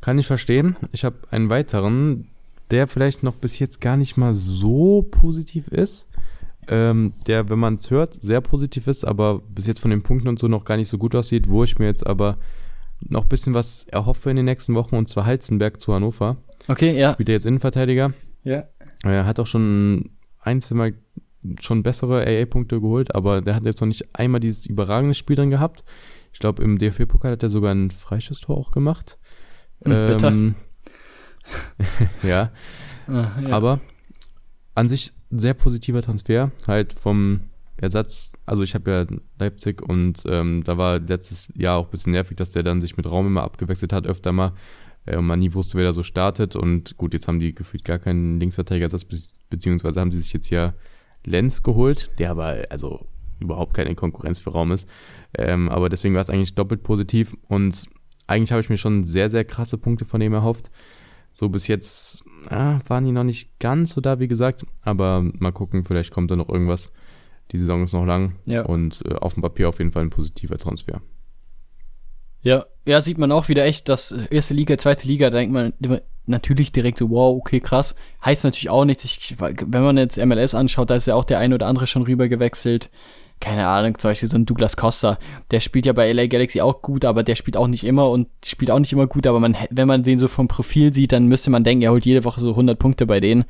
[0.00, 0.76] kann ich verstehen.
[0.93, 2.28] Ich habe einen weiteren,
[2.71, 6.09] der vielleicht noch bis jetzt gar nicht mal so positiv ist.
[6.68, 10.28] Ähm, der, wenn man es hört, sehr positiv ist, aber bis jetzt von den Punkten
[10.28, 12.38] und so noch gar nicht so gut aussieht, wo ich mir jetzt aber
[13.00, 16.37] noch ein bisschen was erhoffe in den nächsten Wochen, und zwar Halzenberg zu Hannover.
[16.66, 17.12] Okay, ja.
[17.12, 18.12] Spielt er jetzt Innenverteidiger.
[18.44, 18.64] Ja.
[19.04, 20.10] Er hat auch schon
[20.40, 20.94] ein, zwei Mal
[21.60, 25.50] schon bessere AA-Punkte geholt, aber der hat jetzt noch nicht einmal dieses überragende Spiel drin
[25.50, 25.84] gehabt.
[26.32, 29.18] Ich glaube, im DFB-Pokal hat er sogar ein Freistoßtor auch gemacht.
[29.84, 30.26] Hm, bitte.
[30.26, 30.54] Ähm,
[32.22, 32.50] ja.
[33.06, 33.48] Ah, ja.
[33.50, 33.80] Aber
[34.78, 37.40] an sich sehr positiver Transfer, halt vom
[37.76, 38.32] Ersatz.
[38.47, 39.06] Also ich habe ja
[39.38, 42.97] Leipzig und ähm, da war letztes Jahr auch ein bisschen nervig, dass der dann sich
[42.97, 44.52] mit Raum immer abgewechselt hat, öfter mal.
[45.04, 46.54] Äh, und man nie wusste, wer da so startet.
[46.54, 49.04] Und gut, jetzt haben die gefühlt gar keinen Linksverteidigersatz,
[49.50, 50.75] beziehungsweise haben sie sich jetzt ja
[51.25, 53.08] Lenz geholt, der aber also
[53.40, 54.88] überhaupt keine Konkurrenz für Raum ist.
[55.37, 57.87] Ähm, aber deswegen war es eigentlich doppelt positiv und
[58.28, 60.70] eigentlich habe ich mir schon sehr, sehr krasse Punkte von ihm erhofft.
[61.38, 64.66] So bis jetzt ah, waren die noch nicht ganz so da, wie gesagt.
[64.83, 66.90] Aber mal gucken, vielleicht kommt da noch irgendwas.
[67.52, 68.35] Die Saison ist noch lang.
[68.47, 68.62] Ja.
[68.62, 71.00] Und äh, auf dem Papier auf jeden Fall ein positiver Transfer.
[72.42, 75.73] Ja, ja, sieht man auch wieder echt, dass erste Liga, zweite Liga, da denkt man
[76.26, 77.95] natürlich direkt so, wow, okay, krass.
[78.25, 79.04] Heißt natürlich auch nichts.
[79.04, 82.02] Ich, wenn man jetzt MLS anschaut, da ist ja auch der ein oder andere schon
[82.02, 82.90] rüber gewechselt.
[83.40, 85.18] Keine Ahnung, zum Beispiel so ein Douglas Costa,
[85.52, 88.28] der spielt ja bei LA Galaxy auch gut, aber der spielt auch nicht immer und
[88.45, 91.26] spielt auch nicht immer gut, aber man, wenn man den so vom Profil sieht, dann
[91.26, 93.45] müsste man denken, er holt jede Woche so 100 Punkte bei denen.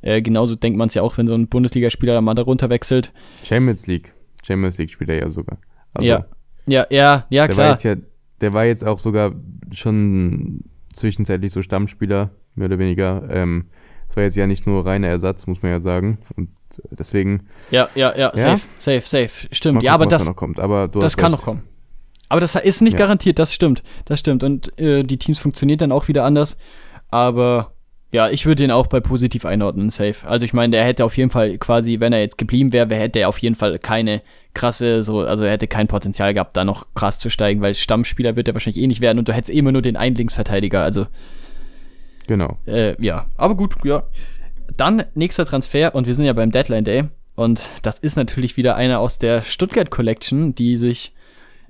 [0.00, 3.12] Äh, genauso denkt man es ja auch, wenn so ein Bundesligaspieler da mal darunter wechselt.
[3.44, 4.12] Champions League.
[4.44, 5.58] Champions League spielt er ja sogar.
[5.94, 6.26] Also, ja.
[6.66, 7.66] Ja, ja, ja, der klar.
[7.66, 7.96] War jetzt ja,
[8.40, 9.32] der war jetzt auch sogar
[9.72, 13.26] schon zwischenzeitlich so Stammspieler, mehr oder weniger.
[13.30, 13.66] Ähm,
[14.06, 16.18] das war jetzt ja nicht nur reiner Ersatz, muss man ja sagen.
[16.36, 16.50] Und
[16.90, 17.46] deswegen.
[17.70, 19.48] Ja, ja, ja, safe, safe, safe.
[19.52, 19.76] Stimmt.
[19.76, 20.60] Gucken, ja, aber das, da noch kommt.
[20.60, 21.62] Aber das kann noch kommen.
[22.28, 22.98] Aber das ist nicht ja.
[22.98, 23.82] garantiert, das stimmt.
[24.04, 24.44] Das stimmt.
[24.44, 26.58] Und äh, die Teams funktionieren dann auch wieder anders.
[27.10, 27.72] Aber
[28.10, 30.26] ja, ich würde ihn auch bei positiv einordnen, safe.
[30.26, 33.18] Also ich meine, der hätte auf jeden Fall quasi, wenn er jetzt geblieben wäre, hätte
[33.18, 34.22] er auf jeden Fall keine
[34.54, 38.34] krasse, so, also er hätte kein Potenzial gehabt, da noch krass zu steigen, weil Stammspieler
[38.34, 41.06] wird er wahrscheinlich eh nicht werden und du hättest immer nur den Einlingsverteidiger, also.
[42.26, 42.56] Genau.
[42.66, 44.04] Äh, ja, aber gut, ja.
[44.76, 47.04] Dann nächster Transfer und wir sind ja beim Deadline Day
[47.34, 51.14] und das ist natürlich wieder einer aus der Stuttgart Collection, die sich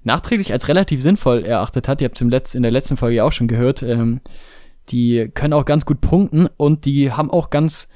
[0.03, 2.01] nachträglich als relativ sinnvoll erachtet hat.
[2.01, 3.83] Ihr habt es in der letzten Folge ja auch schon gehört.
[3.83, 4.21] Ähm,
[4.89, 7.89] die können auch ganz gut punkten und die haben auch ganz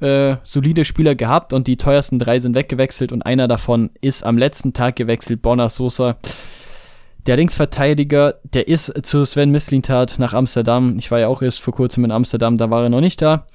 [0.00, 4.38] äh, solide Spieler gehabt und die teuersten drei sind weggewechselt und einer davon ist am
[4.38, 6.16] letzten Tag gewechselt, Bonner Sosa.
[7.26, 10.96] Der Linksverteidiger, der ist zu Sven Mislintat nach Amsterdam.
[10.98, 13.46] Ich war ja auch erst vor kurzem in Amsterdam, da war er noch nicht da.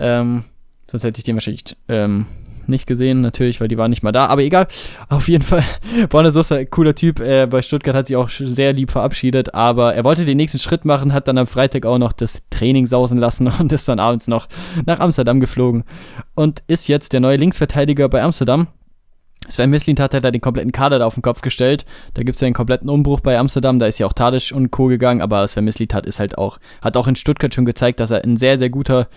[0.00, 0.44] Ähm,
[0.90, 2.26] sonst hätte ich den wahrscheinlich ähm,
[2.66, 4.26] nicht gesehen, natürlich, weil die waren nicht mal da.
[4.26, 4.66] Aber egal.
[5.08, 5.64] Auf jeden Fall,
[6.08, 7.20] Borna Sosa, cooler Typ.
[7.20, 9.54] Äh, bei Stuttgart hat sich auch sehr lieb verabschiedet.
[9.54, 12.86] Aber er wollte den nächsten Schritt machen, hat dann am Freitag auch noch das Training
[12.86, 14.48] sausen lassen und ist dann abends noch
[14.86, 15.84] nach Amsterdam geflogen.
[16.34, 18.68] Und ist jetzt der neue Linksverteidiger bei Amsterdam.
[19.48, 21.84] Sven Mislintat hat da den kompletten Kader da auf den Kopf gestellt.
[22.14, 23.78] Da gibt es ja einen kompletten Umbruch bei Amsterdam.
[23.78, 24.86] Da ist ja auch Tadic und Co.
[24.86, 28.22] gegangen, aber Sven Mislintat ist halt auch, hat auch in Stuttgart schon gezeigt, dass er
[28.22, 29.08] ein sehr, sehr guter,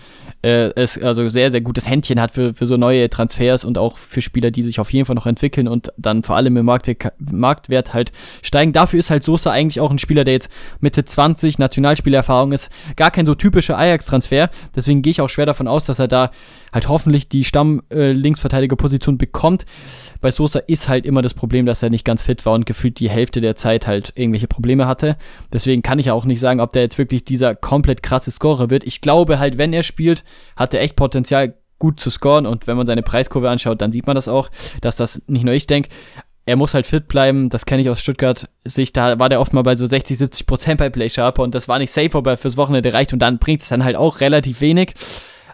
[0.44, 3.96] äh, ist, also sehr, sehr gutes Händchen hat für, für so neue Transfers und auch
[3.96, 7.12] für Spieler, die sich auf jeden Fall noch entwickeln und dann vor allem im Marktwert,
[7.18, 8.72] Marktwert halt steigen.
[8.72, 12.68] Dafür ist halt Sosa eigentlich auch ein Spieler, der jetzt Mitte 20 Nationalspielerfahrung ist.
[12.96, 14.50] Gar kein so typischer Ajax-Transfer.
[14.76, 16.30] Deswegen gehe ich auch schwer davon aus, dass er da
[16.72, 19.64] halt hoffentlich die Stamm-Linksverteidiger-Position äh, bekommt.
[20.20, 22.98] Bei Sosa ist halt immer das Problem, dass er nicht ganz fit war und gefühlt
[22.98, 25.16] die Hälfte der Zeit halt irgendwelche Probleme hatte.
[25.52, 28.70] Deswegen kann ich ja auch nicht sagen, ob der jetzt wirklich dieser komplett krasse Scorer
[28.70, 28.84] wird.
[28.84, 30.24] Ich glaube halt, wenn er spielt,
[30.56, 34.06] hat er echt Potenzial, gut zu scoren und wenn man seine Preiskurve anschaut, dann sieht
[34.06, 34.48] man das auch,
[34.80, 35.90] dass das nicht nur ich denke.
[36.46, 39.52] Er muss halt fit bleiben, das kenne ich aus Stuttgart Sicht, da war der oft
[39.52, 42.36] mal bei so 60, 70 Prozent bei Play Sharper und das war nicht safe, aber
[42.36, 44.94] fürs Wochenende reicht und dann bringt es dann halt auch relativ wenig.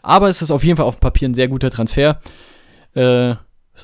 [0.03, 2.21] Aber es ist auf jeden Fall auf dem Papier ein sehr guter Transfer.
[2.95, 3.35] Äh,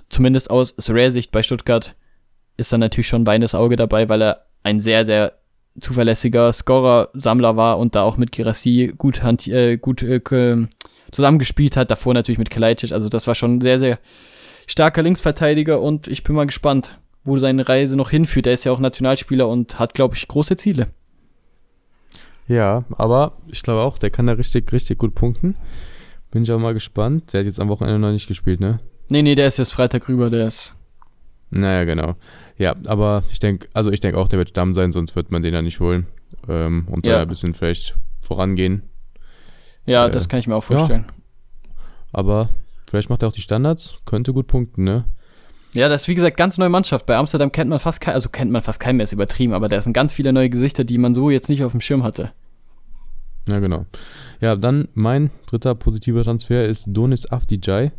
[0.08, 1.94] zumindest aus Rare-Sicht bei Stuttgart
[2.56, 5.32] ist dann natürlich schon ein weinendes Auge dabei, weil er ein sehr, sehr
[5.80, 10.66] zuverlässiger Scorer-Sammler war und da auch mit Girassi gut, äh, gut äh,
[11.12, 11.90] zusammengespielt hat.
[11.90, 12.92] Davor natürlich mit Kalajdzic.
[12.92, 13.98] Also das war schon ein sehr, sehr
[14.66, 18.46] starker Linksverteidiger und ich bin mal gespannt, wo seine Reise noch hinführt.
[18.46, 20.88] Er ist ja auch Nationalspieler und hat, glaube ich, große Ziele.
[22.48, 25.56] Ja, aber ich glaube auch, der kann da richtig, richtig gut punkten.
[26.30, 27.32] Bin ich auch mal gespannt.
[27.32, 28.78] Der hat jetzt am Wochenende noch nicht gespielt, ne?
[29.08, 30.74] Nee, nee, der ist jetzt Freitag rüber, der ist.
[31.50, 32.14] Naja, genau.
[32.58, 35.42] Ja, aber ich denke, also ich denke auch, der wird Stamm sein, sonst wird man
[35.42, 36.06] den ja nicht holen.
[36.48, 37.16] Ähm, und Ja.
[37.16, 38.82] da ein bisschen vielleicht vorangehen.
[39.86, 41.06] Ja, Äh, das kann ich mir auch vorstellen.
[42.12, 42.48] Aber
[42.88, 45.04] vielleicht macht er auch die Standards, könnte gut punkten, ne?
[45.74, 47.06] Ja, das ist wie gesagt ganz neue Mannschaft.
[47.06, 49.68] Bei Amsterdam kennt man fast kein, also kennt man fast keinen mehr, ist übertrieben, aber
[49.68, 52.32] da sind ganz viele neue Gesichter, die man so jetzt nicht auf dem Schirm hatte.
[53.48, 53.86] Ja, genau.
[54.40, 57.92] Ja, dann mein dritter positiver Transfer ist Donis Afdijay.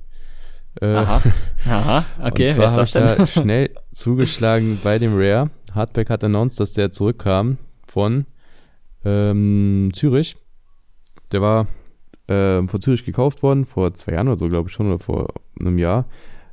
[0.81, 1.21] Äh, Aha.
[1.65, 3.17] Aha, okay, und wer zwar ist habe das denn?
[3.17, 5.49] da schnell zugeschlagen bei dem Rare.
[5.73, 8.25] Hardback hat announced, dass der zurückkam von
[9.05, 10.35] ähm, Zürich.
[11.31, 11.67] Der war
[12.27, 15.33] ähm, von Zürich gekauft worden, vor zwei Jahren oder so, glaube ich schon, oder vor
[15.59, 16.05] einem Jahr.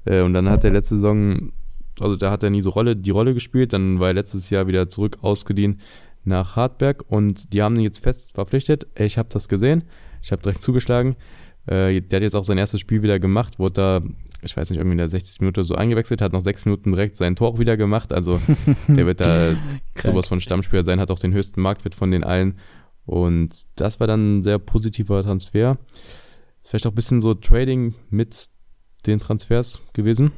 [0.05, 1.53] Äh, und dann hat er letzte Saison,
[2.01, 4.67] also da hat er nie so Rolle, die Rolle gespielt, dann war er letztes Jahr
[4.67, 5.81] wieder zurück ausgeliehen
[6.25, 8.87] nach Hartberg und die haben ihn jetzt fest verpflichtet.
[8.97, 9.85] Ich habe das gesehen,
[10.23, 11.17] ich habe direkt zugeschlagen.
[11.67, 14.01] Äh, der hat jetzt auch sein erstes Spiel wieder gemacht, wurde da,
[14.43, 15.41] ich weiß nicht, irgendwie in der 60.
[15.41, 18.13] Minute so eingewechselt, hat nach sechs Minuten direkt sein Tor auch wieder gemacht.
[18.13, 18.41] Also
[18.89, 19.55] der wird da
[20.03, 22.59] sowas von Stammspieler sein, hat auch den höchsten Marktwert von den allen.
[23.07, 25.79] Und das war dann ein sehr positiver Transfer.
[26.63, 28.49] Ist vielleicht auch ein bisschen so Trading mit
[29.07, 30.33] den Transfers gewesen.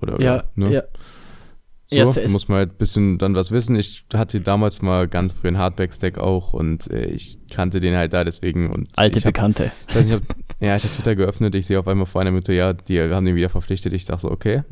[0.00, 0.72] Oder Ja, ne?
[0.72, 0.82] ja.
[1.88, 3.76] So, Ja, es ist- muss man halt ein bisschen dann was wissen.
[3.76, 8.12] Ich hatte damals mal ganz früh einen Hardback-Stack auch und äh, ich kannte den halt
[8.12, 8.70] da deswegen.
[8.74, 9.70] Und Alte ich hab, Bekannte.
[9.88, 10.22] ich weiß nicht, ob,
[10.58, 13.24] ja, ich habe Twitter geöffnet, ich sehe auf einmal vor einer Minute, ja, die haben
[13.24, 13.92] den wieder verpflichtet.
[13.92, 14.62] Ich dachte so, okay,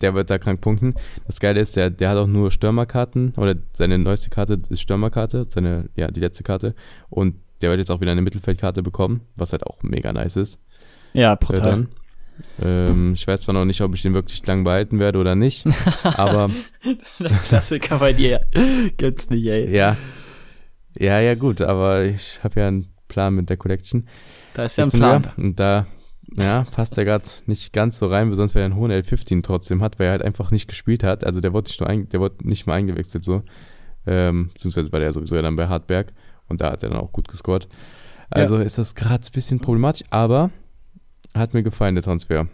[0.00, 0.94] der wird da krank punkten.
[1.28, 5.46] Das Geile ist, der, der hat auch nur Stürmerkarten oder seine neueste Karte ist Stürmerkarte,
[5.48, 6.74] seine, ja, die letzte Karte.
[7.08, 10.60] Und der wird jetzt auch wieder eine Mittelfeldkarte bekommen, was halt auch mega nice ist.
[11.12, 11.86] Ja, Äh, brutal.
[12.60, 15.64] Ähm, ich weiß zwar noch nicht, ob ich den wirklich lang behalten werde oder nicht,
[16.02, 16.50] aber
[17.20, 18.40] Der Klassiker bei dir.
[18.96, 19.74] Gibt's nicht, ey.
[19.74, 19.96] ja,
[20.98, 24.08] ja, ja gut, aber ich habe ja einen Plan mit der Collection.
[24.54, 25.26] Da ist ja ein Jetzt Plan.
[25.40, 25.86] und da
[26.36, 29.82] ja, passt er gerade nicht ganz so rein, besonders weil er einen hohen L15 trotzdem
[29.82, 31.24] hat, weil er halt einfach nicht gespielt hat.
[31.24, 33.42] Also der wurde nicht, nur ein, der wurde nicht mal eingewechselt so.
[34.06, 36.12] Ähm, beziehungsweise war der sowieso ja dann bei Hartberg
[36.48, 37.68] und da hat er dann auch gut gescored.
[38.30, 40.50] Also ist das gerade ein bisschen problematisch, aber
[41.34, 42.48] hat mir gefallen, der Transfer.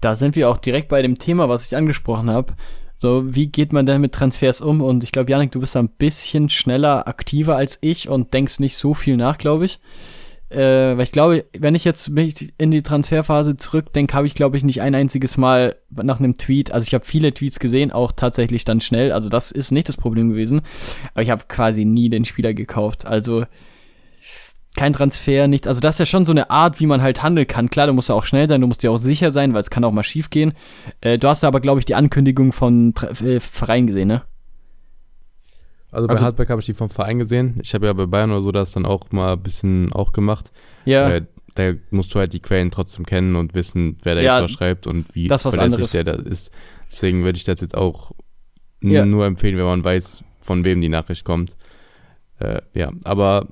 [0.00, 2.54] Da sind wir auch direkt bei dem Thema, was ich angesprochen habe.
[2.96, 4.82] So, wie geht man denn mit Transfers um?
[4.82, 8.76] Und ich glaube, Janik, du bist ein bisschen schneller, aktiver als ich und denkst nicht
[8.76, 9.80] so viel nach, glaube ich.
[10.50, 14.56] Äh, weil ich glaube, wenn ich jetzt mich in die Transferphase zurückdenke, habe ich, glaube
[14.56, 18.10] ich, nicht ein einziges Mal nach einem Tweet, also ich habe viele Tweets gesehen, auch
[18.10, 20.62] tatsächlich dann schnell, also das ist nicht das Problem gewesen,
[21.14, 23.06] aber ich habe quasi nie den Spieler gekauft.
[23.06, 23.44] Also
[24.76, 25.66] kein Transfer, nichts.
[25.66, 27.70] Also das ist ja schon so eine Art, wie man halt handeln kann.
[27.70, 29.70] Klar, du musst ja auch schnell sein, du musst dir auch sicher sein, weil es
[29.70, 30.52] kann auch mal schief gehen.
[31.00, 34.22] Äh, du hast aber, glaube ich, die Ankündigung von äh, Verein gesehen, ne?
[35.90, 37.58] Also bei Also- Hartberg habe ich die vom Verein gesehen.
[37.62, 40.52] Ich habe ja bei Bayern oder so das dann auch mal ein bisschen auch gemacht.
[40.84, 41.22] Ja, Äh,
[41.56, 44.50] da musst du halt die Quellen trotzdem kennen und wissen, wer da Ja, jetzt was
[44.52, 46.52] schreibt und wie das ist was verlässlich der da ist.
[46.92, 48.12] Deswegen würde ich das jetzt auch
[48.80, 49.04] Ja.
[49.04, 51.56] nur empfehlen, wenn man weiß, von wem die Nachricht kommt.
[52.38, 53.48] Äh, ja, aber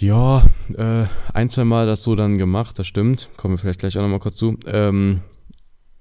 [0.00, 0.44] ja,
[0.76, 3.28] äh, ein, zwei Mal das so dann gemacht, das stimmt.
[3.36, 4.56] Kommen wir vielleicht gleich auch nochmal kurz zu.
[4.66, 5.20] Ähm,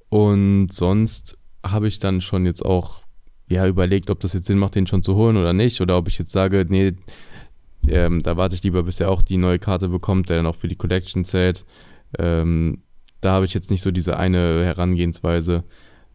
[0.10, 3.02] und sonst habe ich dann schon jetzt auch
[3.48, 5.82] ja überlegt, ob das jetzt Sinn macht, den schon zu holen oder nicht.
[5.82, 6.94] Oder ob ich jetzt sage, nee,
[7.88, 10.56] ähm, da warte ich lieber, bis er auch die neue Karte bekommt, der dann auch
[10.56, 11.66] für die Collection zählt.
[12.18, 12.84] Ähm,
[13.22, 15.64] da habe ich jetzt nicht so diese eine Herangehensweise,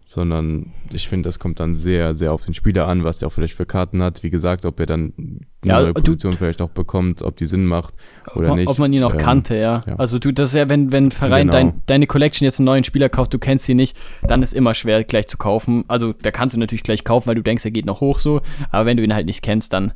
[0.07, 3.33] sondern ich finde, das kommt dann sehr, sehr auf den Spieler an, was der auch
[3.33, 4.23] vielleicht für Karten hat.
[4.23, 7.47] Wie gesagt, ob er dann eine Ja, neue du- Position vielleicht auch bekommt, ob die
[7.47, 7.95] Sinn macht
[8.37, 8.69] oder ob, nicht.
[8.69, 9.81] ob man ihn auch Ähm, kannte, ja.
[9.87, 9.97] ja.
[9.97, 11.53] Also du, das ist ja, wenn, wenn ein Verein Genau.
[11.59, 13.97] dein, deine Collection jetzt einen neuen Spieler kauft, du kennst ihn nicht,
[14.29, 15.85] dann ist immer schwer gleich zu kaufen.
[15.89, 18.43] Also da kannst du natürlich gleich kaufen, weil du denkst, er geht noch hoch so.
[18.71, 19.93] Aber wenn du ihn halt nicht kennst, dann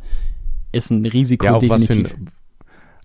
[0.73, 2.17] ist ein Risiko Ja, auch was, für definitiv.
[2.17, 2.31] ein,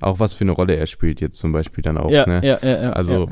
[0.01, 2.09] auch was für eine Rolle er spielt jetzt zum Beispiel dann auch.
[2.09, 2.41] ja, ne?
[2.43, 3.29] ja, ja, ja, Also,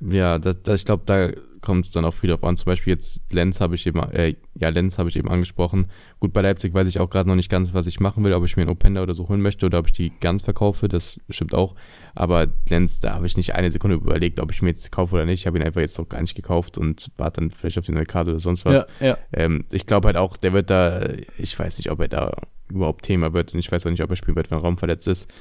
[0.00, 0.12] ja.
[0.12, 1.28] ja, das, das, ich glaube, da
[1.64, 2.56] kommt es dann auch viel drauf an.
[2.56, 5.86] Zum Beispiel jetzt Lenz habe ich eben, äh, ja, Lenz habe ich eben angesprochen.
[6.20, 8.44] Gut, bei Leipzig weiß ich auch gerade noch nicht ganz, was ich machen will, ob
[8.44, 11.18] ich mir einen Openda oder so holen möchte oder ob ich die ganz verkaufe, das
[11.30, 11.74] stimmt auch.
[12.14, 15.24] Aber Lenz, da habe ich nicht eine Sekunde überlegt, ob ich mir jetzt kaufe oder
[15.24, 15.40] nicht.
[15.40, 17.92] Ich habe ihn einfach jetzt noch gar nicht gekauft und warte dann vielleicht auf die
[17.92, 18.86] neue Karte oder sonst was.
[19.00, 19.18] ja, ja.
[19.32, 21.00] Ähm, ich glaube halt auch, der wird da,
[21.38, 22.32] ich weiß nicht, ob er da
[22.68, 25.08] überhaupt Thema wird und ich weiß auch nicht, ob er spielen wird, wenn Raum verletzt
[25.08, 25.32] ist.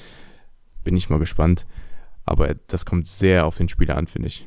[0.85, 1.65] Bin ich mal gespannt.
[2.25, 4.45] Aber das kommt sehr auf den Spieler an, finde ich.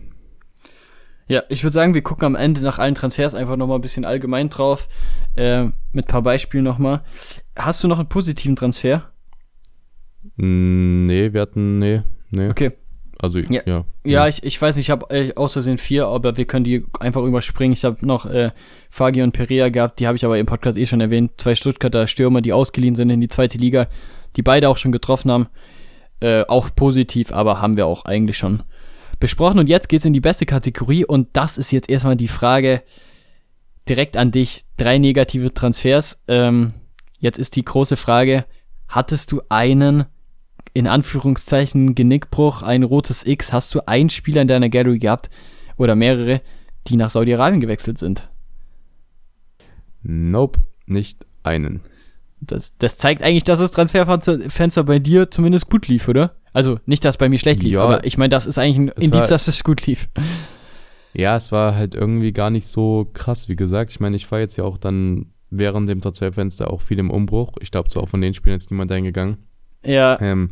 [1.28, 4.04] Ja, ich würde sagen, wir gucken am Ende nach allen Transfers einfach nochmal ein bisschen
[4.04, 4.88] allgemein drauf.
[5.34, 7.02] Äh, mit ein paar Beispielen nochmal.
[7.56, 9.10] Hast du noch einen positiven Transfer?
[10.36, 12.48] Mm, Nee, wir hatten, nee, nee.
[12.50, 12.72] Okay.
[13.18, 13.62] Also, Ja.
[13.64, 13.84] ja.
[14.04, 16.84] Ja, ich, ich weiß nicht, ich habe äh, aus Versehen vier, aber wir können die
[17.00, 17.72] einfach überspringen.
[17.72, 18.50] Ich habe noch äh,
[18.90, 21.32] Fagi und Perea gehabt, die habe ich aber im Podcast eh schon erwähnt.
[21.38, 23.88] Zwei Stuttgarter Stürmer, die ausgeliehen sind in die zweite Liga,
[24.36, 25.48] die beide auch schon getroffen haben.
[26.20, 28.62] Äh, auch positiv, aber haben wir auch eigentlich schon
[29.18, 32.82] besprochen und jetzt geht's in die beste Kategorie und das ist jetzt erstmal die Frage
[33.88, 34.64] direkt an dich.
[34.76, 36.22] Drei negative Transfers.
[36.28, 36.72] Ähm,
[37.18, 38.44] jetzt ist die große Frage,
[38.88, 40.06] hattest du einen
[40.74, 43.52] in Anführungszeichen Genickbruch, ein rotes X?
[43.52, 45.30] Hast du einen Spieler in deiner Gallery gehabt
[45.76, 46.42] oder mehrere,
[46.86, 48.28] die nach Saudi-Arabien gewechselt sind?
[50.02, 51.80] Nope, nicht einen.
[52.46, 56.36] Das, das zeigt eigentlich, dass das Transferfenster bei dir zumindest gut lief, oder?
[56.52, 58.78] Also nicht, dass es bei mir schlecht lief, ja, aber ich meine, das ist eigentlich
[58.78, 60.08] ein Indiz, war, dass es gut lief.
[61.18, 63.90] Ja, es war halt irgendwie gar nicht so krass, wie gesagt.
[63.90, 67.54] Ich meine, ich war jetzt ja auch dann während dem Transferfenster auch viel im Umbruch.
[67.60, 69.38] Ich glaube, so auch von den Spielern ist niemand eingegangen.
[69.82, 70.20] Ja.
[70.20, 70.50] Ähm,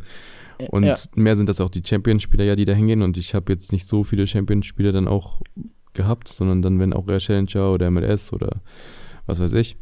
[0.69, 0.95] und ja.
[1.13, 3.03] mehr sind das auch die Champions-Spieler ja, die da hingehen.
[3.03, 5.41] Und ich habe jetzt nicht so viele Champions-Spieler dann auch
[5.93, 8.61] gehabt, sondern dann, wenn auch eher Challenger oder MLS oder
[9.27, 9.77] was weiß ich.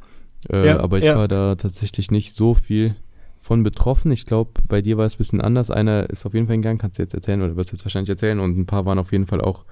[0.51, 1.15] Äh, ja, aber ich ja.
[1.15, 2.95] war da tatsächlich nicht so viel
[3.41, 4.11] von betroffen.
[4.11, 5.69] Ich glaube, bei dir war es ein bisschen anders.
[5.69, 8.09] Einer ist auf jeden Fall gegangen, kannst du jetzt erzählen oder wirst du jetzt wahrscheinlich
[8.09, 8.39] erzählen.
[8.39, 9.65] Und ein paar waren auf jeden Fall auch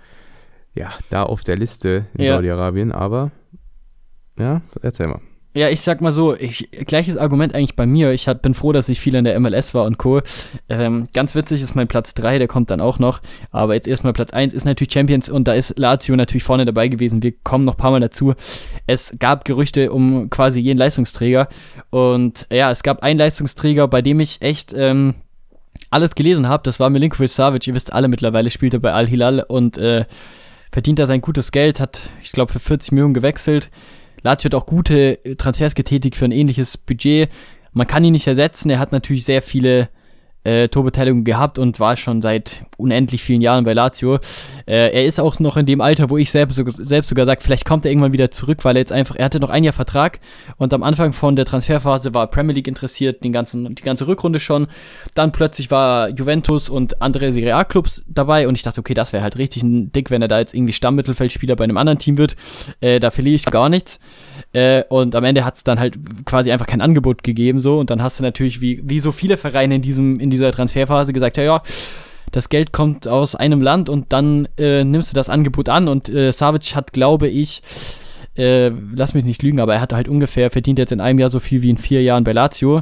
[0.73, 2.35] ja, da auf der Liste in ja.
[2.35, 2.91] Saudi-Arabien.
[2.91, 3.31] Aber
[4.37, 5.21] ja, erzähl mal.
[5.53, 8.11] Ja, ich sag mal so, ich, gleiches Argument eigentlich bei mir.
[8.13, 10.21] Ich hat, bin froh, dass ich viel in der MLS war und Co.
[10.69, 13.19] Ähm, ganz witzig ist mein Platz 3, der kommt dann auch noch.
[13.51, 16.87] Aber jetzt erstmal Platz 1 ist natürlich Champions und da ist Lazio natürlich vorne dabei
[16.87, 17.21] gewesen.
[17.21, 18.33] Wir kommen noch ein paar Mal dazu.
[18.87, 21.49] Es gab Gerüchte um quasi jeden Leistungsträger.
[21.89, 25.15] Und ja, es gab einen Leistungsträger, bei dem ich echt ähm,
[25.89, 26.63] alles gelesen habe.
[26.63, 27.67] Das war Milinkovic Savic.
[27.67, 30.05] Ihr wisst alle mittlerweile, spielt er bei Al-Hilal und äh,
[30.71, 31.81] verdient da sein gutes Geld.
[31.81, 33.69] Hat, ich glaube, für 40 Millionen gewechselt
[34.23, 37.29] Lazio hat auch gute Transfers getätigt für ein ähnliches Budget.
[37.73, 38.69] Man kann ihn nicht ersetzen.
[38.69, 39.89] Er hat natürlich sehr viele
[40.43, 44.19] äh, Torbeteiligung gehabt und war schon seit unendlich vielen Jahren bei Lazio.
[44.71, 47.65] Äh, er ist auch noch in dem Alter, wo ich selbst, selbst sogar sage, vielleicht
[47.65, 50.21] kommt er irgendwann wieder zurück, weil er jetzt einfach, er hatte noch ein Jahr Vertrag
[50.55, 54.39] und am Anfang von der Transferphase war Premier League interessiert, den ganzen, die ganze Rückrunde
[54.39, 54.67] schon.
[55.13, 59.11] Dann plötzlich war Juventus und andere Serie A Clubs dabei und ich dachte, okay, das
[59.11, 62.37] wäre halt richtig dick, wenn er da jetzt irgendwie Stammmittelfeldspieler bei einem anderen Team wird.
[62.79, 63.99] Äh, da verliere ich gar nichts.
[64.53, 67.89] Äh, und am Ende hat es dann halt quasi einfach kein Angebot gegeben so und
[67.89, 71.35] dann hast du natürlich wie, wie so viele Vereine in diesem in dieser Transferphase gesagt,
[71.35, 71.61] ja, ja,
[72.31, 76.09] das Geld kommt aus einem Land und dann äh, nimmst du das Angebot an und
[76.09, 77.61] äh, Savic hat, glaube ich,
[78.35, 81.29] äh, lass mich nicht lügen, aber er hat halt ungefähr, verdient jetzt in einem Jahr
[81.29, 82.81] so viel wie in vier Jahren bei Lazio.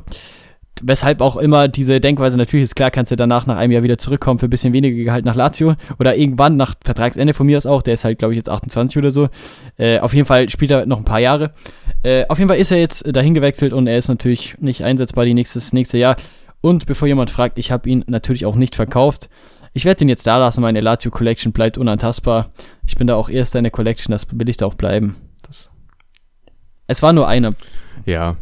[0.82, 3.98] Weshalb auch immer diese Denkweise, natürlich ist klar, kannst du danach nach einem Jahr wieder
[3.98, 7.66] zurückkommen für ein bisschen weniger Gehalt nach Lazio oder irgendwann nach Vertragsende von mir aus
[7.66, 9.28] auch, der ist halt, glaube ich, jetzt 28 oder so.
[9.78, 11.52] Äh, auf jeden Fall spielt er noch ein paar Jahre.
[12.04, 15.26] Äh, auf jeden Fall ist er jetzt dahin gewechselt und er ist natürlich nicht einsetzbar
[15.26, 16.16] die nächstes, nächste Jahr.
[16.62, 19.30] Und bevor jemand fragt, ich habe ihn natürlich auch nicht verkauft.
[19.74, 22.52] Ich werde ihn jetzt da lassen, meine Lazio Collection bleibt unantastbar.
[22.88, 25.15] Ich bin da auch erst in der Collection, das will ich da auch bleiben.
[25.45, 25.69] Das
[26.88, 27.52] es war nur eine.
[28.06, 28.36] Ja.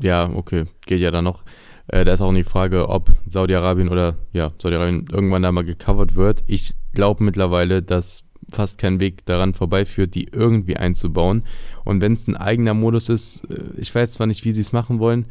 [0.00, 0.66] Ja, okay.
[0.86, 1.42] Geht ja dann noch.
[1.88, 6.14] Äh, da ist auch die Frage, ob Saudi-Arabien oder ja, Saudi-Arabien irgendwann da mal gecovert
[6.14, 6.44] wird.
[6.46, 8.22] Ich glaube mittlerweile, dass
[8.52, 11.44] fast kein Weg daran vorbeiführt, die irgendwie einzubauen.
[11.84, 14.72] Und wenn es ein eigener Modus ist, äh, ich weiß zwar nicht, wie sie es
[14.72, 15.26] machen wollen,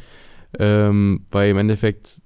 [0.59, 2.21] ähm, weil im Endeffekt,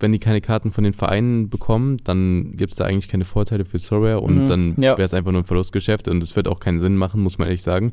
[0.00, 3.64] wenn die keine Karten von den Vereinen bekommen, dann gibt es da eigentlich keine Vorteile
[3.64, 4.96] für Sorare und mhm, dann ja.
[4.96, 7.48] wäre es einfach nur ein Verlustgeschäft und es wird auch keinen Sinn machen, muss man
[7.48, 7.92] ehrlich sagen.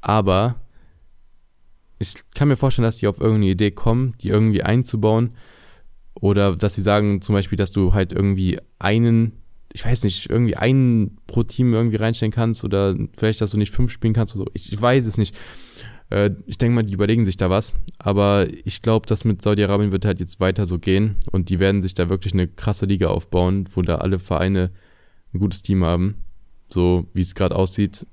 [0.00, 0.56] Aber
[2.00, 5.34] ich kann mir vorstellen, dass die auf irgendeine Idee kommen, die irgendwie einzubauen.
[6.14, 9.32] Oder dass sie sagen, zum Beispiel, dass du halt irgendwie einen,
[9.72, 13.72] ich weiß nicht, irgendwie einen pro Team irgendwie reinstellen kannst oder vielleicht, dass du nicht
[13.72, 14.50] fünf spielen kannst oder so.
[14.54, 15.34] Ich, ich weiß es nicht.
[16.10, 17.72] Äh, ich denke mal, die überlegen sich da was.
[17.98, 21.82] Aber ich glaube, das mit Saudi-Arabien wird halt jetzt weiter so gehen und die werden
[21.82, 24.70] sich da wirklich eine krasse Liga aufbauen, wo da alle Vereine
[25.32, 26.16] ein gutes Team haben.
[26.68, 28.06] So wie es gerade aussieht,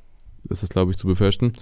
[0.50, 1.54] ist das, glaube ich, zu befürchten.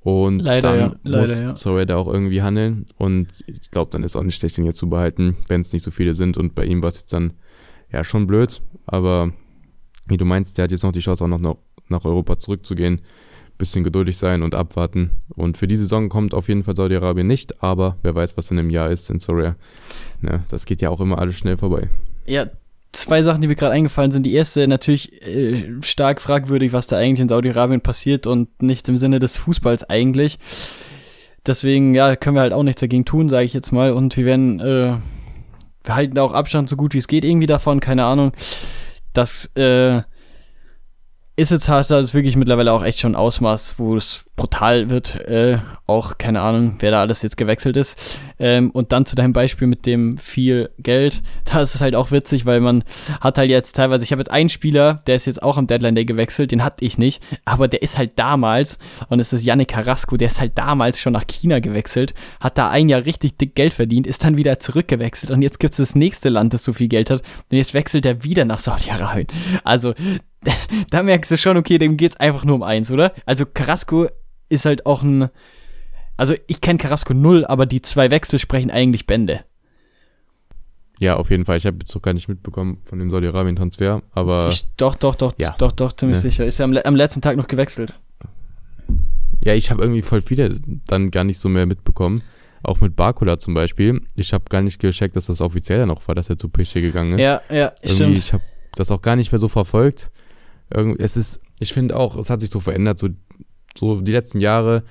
[0.00, 0.96] Und leider, dann ja.
[1.02, 1.56] Leider, muss ja.
[1.56, 2.86] Soraya da auch irgendwie handeln.
[2.96, 5.82] Und ich glaube, dann ist auch nicht schlecht, den jetzt zu behalten, wenn es nicht
[5.82, 6.36] so viele sind.
[6.36, 7.32] Und bei ihm war es jetzt dann
[7.90, 8.62] ja schon blöd.
[8.86, 9.32] Aber
[10.06, 11.58] wie du meinst, der hat jetzt noch die Chance, auch noch
[11.88, 13.00] nach Europa zurückzugehen
[13.58, 15.10] bisschen geduldig sein und abwarten.
[15.34, 18.58] Und für die Saison kommt auf jeden Fall Saudi-Arabien nicht, aber wer weiß, was in
[18.58, 19.56] einem Jahr ist in Soria.
[20.22, 21.88] Ja, das geht ja auch immer alles schnell vorbei.
[22.26, 22.46] Ja,
[22.92, 24.24] zwei Sachen, die mir gerade eingefallen sind.
[24.24, 28.96] Die erste natürlich äh, stark fragwürdig, was da eigentlich in Saudi-Arabien passiert und nicht im
[28.96, 30.38] Sinne des Fußballs eigentlich.
[31.46, 33.92] Deswegen, ja, können wir halt auch nichts dagegen tun, sage ich jetzt mal.
[33.92, 34.98] Und wir werden, äh,
[35.84, 38.32] wir halten da auch Abstand so gut wie es geht irgendwie davon, keine Ahnung.
[39.12, 40.02] Das, äh,
[41.36, 45.16] ist jetzt halt das wirklich mittlerweile auch echt schon Ausmaß, wo es brutal wird.
[45.28, 48.18] Äh, auch keine Ahnung, wer da alles jetzt gewechselt ist.
[48.38, 51.22] Ähm, und dann zu deinem Beispiel mit dem viel Geld.
[51.46, 52.82] Da ist halt auch witzig, weil man
[53.20, 55.94] hat halt jetzt teilweise, ich habe jetzt einen Spieler, der ist jetzt auch am Deadline
[55.94, 59.68] Day gewechselt, den hatte ich nicht, aber der ist halt damals, und es ist Yannick
[59.68, 63.54] Carrasco, der ist halt damals schon nach China gewechselt, hat da ein Jahr richtig dick
[63.54, 66.72] Geld verdient, ist dann wieder zurückgewechselt und jetzt gibt es das nächste Land, das so
[66.72, 69.28] viel Geld hat und jetzt wechselt er wieder nach Saudi-Arabien.
[69.62, 69.94] Also
[70.90, 73.12] da merkst du schon, okay, dem geht's einfach nur um eins, oder?
[73.24, 74.08] Also Carrasco
[74.48, 75.28] ist halt auch ein.
[76.16, 79.40] Also ich kenne Carrasco null, aber die zwei Wechsel sprechen eigentlich Bände.
[80.98, 81.58] Ja, auf jeden Fall.
[81.58, 84.48] Ich habe jetzt noch gar nicht mitbekommen von dem Saudi-Arabien-Transfer, aber.
[84.48, 85.54] Ich, doch, doch, doch, ja.
[85.58, 86.22] doch, doch, ziemlich ja.
[86.22, 86.46] sicher.
[86.46, 87.98] Ist ja am, am, letzten Tag noch gewechselt.
[89.44, 92.22] Ja, ich habe irgendwie voll viele dann gar nicht so mehr mitbekommen.
[92.62, 94.00] Auch mit Barcola zum Beispiel.
[94.14, 96.80] Ich habe gar nicht gecheckt, dass das offiziell dann noch war, dass er zu Pische
[96.80, 97.20] gegangen ist.
[97.20, 98.18] Ja, ja, irgendwie, stimmt.
[98.18, 98.42] Ich habe
[98.74, 100.10] das auch gar nicht mehr so verfolgt
[100.70, 103.08] es ist, ich finde auch, es hat sich so verändert, so,
[103.76, 104.82] so die letzten Jahre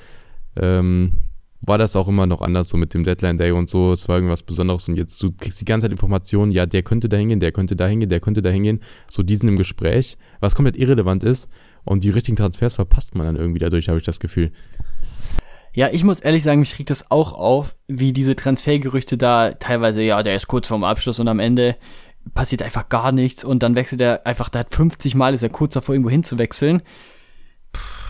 [0.61, 1.13] ähm,
[1.61, 3.93] war das auch immer noch anders, so mit dem Deadline Day und so.
[3.93, 7.09] Es war irgendwas Besonderes und jetzt du kriegst die ganze Zeit Informationen, ja, der könnte
[7.09, 8.81] da hingehen, der könnte da hingehen, der könnte da hingehen.
[9.09, 11.49] So diesen im Gespräch, was komplett irrelevant ist
[11.83, 14.51] und die richtigen Transfers verpasst man dann irgendwie dadurch, habe ich das Gefühl.
[15.73, 20.01] Ja, ich muss ehrlich sagen, mich regt das auch auf, wie diese Transfergerüchte da teilweise,
[20.01, 21.75] ja, der ist kurz vorm Abschluss und am Ende
[22.33, 25.49] passiert einfach gar nichts und dann wechselt er einfach, da hat 50 Mal ist er
[25.49, 26.81] kurz davor, irgendwo hinzuwechseln.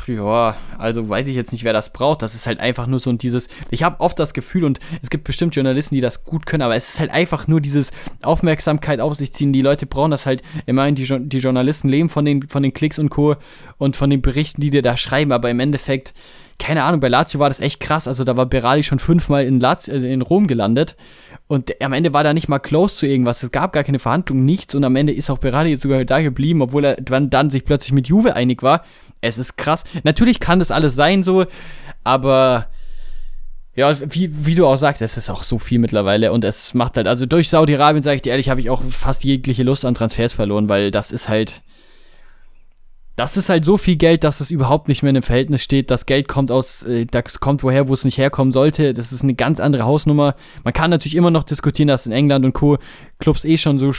[0.07, 2.21] Ja, also weiß ich jetzt nicht, wer das braucht.
[2.21, 3.47] Das ist halt einfach nur so ein dieses.
[3.71, 6.75] Ich habe oft das Gefühl, und es gibt bestimmt Journalisten, die das gut können, aber
[6.75, 7.91] es ist halt einfach nur dieses
[8.21, 9.53] Aufmerksamkeit auf sich ziehen.
[9.53, 10.41] Die Leute brauchen das halt.
[10.65, 13.35] Immerhin, die, die Journalisten leben von den, von den Klicks und Co.
[13.77, 16.13] und von den Berichten, die dir da schreiben, aber im Endeffekt,
[16.59, 18.07] keine Ahnung, bei Lazio war das echt krass.
[18.07, 20.95] Also da war Berali schon fünfmal in, Lazio, also in Rom gelandet
[21.47, 23.43] und am Ende war da nicht mal close zu irgendwas.
[23.43, 24.73] Es gab gar keine Verhandlungen, nichts.
[24.73, 27.65] Und am Ende ist auch Berardi jetzt sogar da geblieben, obwohl er dann, dann sich
[27.65, 28.83] plötzlich mit Juve einig war.
[29.21, 29.83] Es ist krass.
[30.03, 31.45] Natürlich kann das alles sein so,
[32.03, 32.67] aber
[33.75, 36.95] ja, wie, wie du auch sagst, es ist auch so viel mittlerweile und es macht
[36.95, 39.95] halt, also durch Saudi-Arabien, sage ich dir ehrlich, habe ich auch fast jegliche Lust an
[39.95, 41.61] Transfers verloren, weil das ist halt,
[43.15, 45.89] das ist halt so viel Geld, dass es überhaupt nicht mehr in einem Verhältnis steht.
[45.89, 48.91] Das Geld kommt aus, äh, das kommt woher, wo es nicht herkommen sollte.
[48.91, 50.35] Das ist eine ganz andere Hausnummer.
[50.63, 52.77] Man kann natürlich immer noch diskutieren, dass in England und Co.
[53.19, 53.91] Clubs eh schon so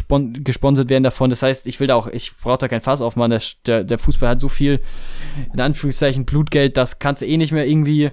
[0.44, 1.30] gesponsert werden davon.
[1.30, 3.30] Das heißt, ich will da auch, ich brauche da kein Fass aufmachen.
[3.30, 4.80] Der, der, der Fußball hat so viel,
[5.52, 8.10] in Anführungszeichen, Blutgeld, das kannst du eh nicht mehr irgendwie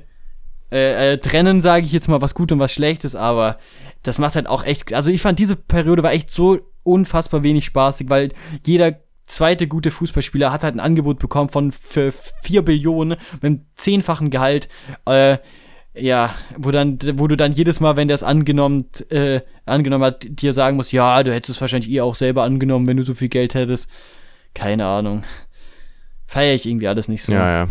[0.72, 3.16] äh, äh, trennen, sage ich jetzt mal, was gut und was schlecht ist.
[3.16, 3.58] Aber
[4.04, 7.66] das macht halt auch echt, also ich fand diese Periode war echt so unfassbar wenig
[7.66, 8.32] spaßig, weil
[8.66, 9.03] jeder
[9.34, 14.30] zweite gute Fußballspieler hat halt ein Angebot bekommen von für 4 Billionen mit einem zehnfachen
[14.30, 14.70] Gehalt.
[15.06, 15.38] Äh,
[15.96, 20.26] ja, wo dann, wo du dann jedes Mal, wenn der es angenommen, äh, angenommen hat,
[20.28, 23.14] dir sagen musst, ja, du hättest es wahrscheinlich eh auch selber angenommen, wenn du so
[23.14, 23.90] viel Geld hättest.
[24.54, 25.24] Keine Ahnung.
[26.26, 27.34] Feiere ich irgendwie alles nicht so.
[27.34, 27.68] Ja, ja.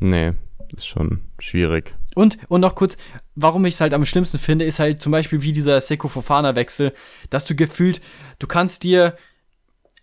[0.00, 0.32] Nee,
[0.74, 1.94] ist schon schwierig.
[2.14, 2.96] Und, und noch kurz,
[3.34, 6.92] warum ich es halt am schlimmsten finde, ist halt zum Beispiel wie dieser Seko Fofana-Wechsel,
[7.30, 8.00] dass du gefühlt,
[8.38, 9.16] du kannst dir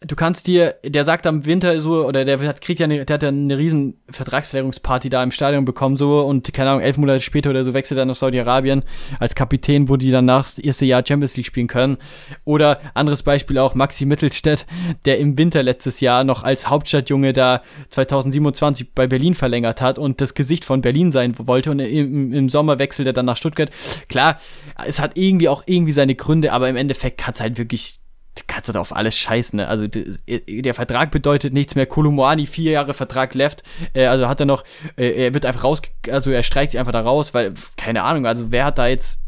[0.05, 3.13] du kannst dir, der sagt am Winter so, oder der hat, kriegt ja eine, der
[3.15, 7.21] hat ja eine riesen Vertragsverlängerungsparty da im Stadion bekommen so und keine Ahnung, elf Monate
[7.21, 8.83] später oder so wechselt er nach Saudi-Arabien
[9.19, 11.97] als Kapitän, wo die dann das erste Jahr Champions League spielen können.
[12.43, 14.65] Oder anderes Beispiel auch Maxi Mittelstädt,
[15.05, 20.21] der im Winter letztes Jahr noch als Hauptstadtjunge da 2027 bei Berlin verlängert hat und
[20.21, 23.71] das Gesicht von Berlin sein wollte und im, im Sommer wechselt er dann nach Stuttgart.
[24.07, 24.37] Klar,
[24.85, 27.99] es hat irgendwie auch irgendwie seine Gründe, aber im Endeffekt kann es halt wirklich
[28.47, 29.57] kannst du da auf alles scheißen.
[29.57, 29.67] Ne?
[29.67, 31.85] Also der Vertrag bedeutet nichts mehr.
[31.85, 33.63] Kolomoani, vier Jahre Vertrag left.
[33.93, 34.63] Äh, also hat er noch,
[34.97, 38.25] äh, er wird einfach raus, also er streicht sich einfach da raus, weil, keine Ahnung,
[38.25, 39.21] also wer hat da jetzt.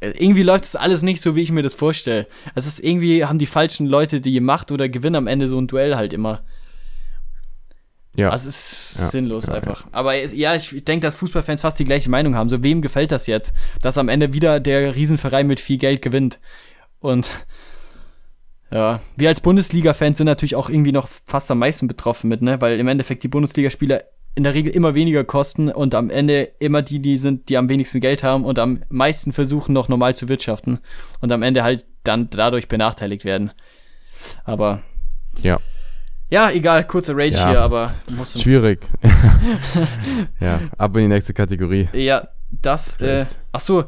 [0.00, 2.26] Äh, irgendwie läuft es alles nicht so, wie ich mir das vorstelle.
[2.54, 5.66] Es ist irgendwie, haben die falschen Leute die Macht oder gewinnen am Ende so ein
[5.66, 6.42] Duell halt immer.
[8.16, 8.30] Ja.
[8.30, 9.06] Also es ist ja.
[9.06, 9.82] sinnlos ja, einfach.
[9.82, 9.88] Ja.
[9.92, 12.48] Aber ja, ich denke, dass Fußballfans fast die gleiche Meinung haben.
[12.48, 13.52] So, wem gefällt das jetzt?
[13.82, 16.40] Dass am Ende wieder der Riesenverein mit viel Geld gewinnt.
[16.98, 17.30] Und
[18.70, 22.60] ja, wir als Bundesliga-Fans sind natürlich auch irgendwie noch fast am meisten betroffen mit, ne?
[22.60, 24.04] Weil im Endeffekt die Bundesligaspieler
[24.36, 27.68] in der Regel immer weniger kosten und am Ende immer die, die sind, die am
[27.68, 30.78] wenigsten Geld haben und am meisten versuchen, noch normal zu wirtschaften
[31.20, 33.52] und am Ende halt dann dadurch benachteiligt werden.
[34.44, 34.82] Aber.
[35.42, 35.58] Ja.
[36.30, 37.50] Ja, egal, kurzer Rage ja.
[37.50, 38.86] hier, aber muss Schwierig.
[40.40, 41.88] ja, ab in die nächste Kategorie.
[41.92, 43.84] Ja, das, äh, ach so,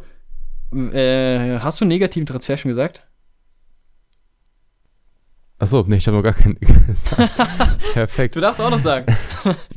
[0.73, 3.07] äh, hast du einen negativen Transfer schon gesagt?
[5.63, 6.57] Achso, nee, ich habe noch gar keinen
[7.93, 8.35] Perfekt.
[8.35, 9.15] Du darfst auch noch sagen.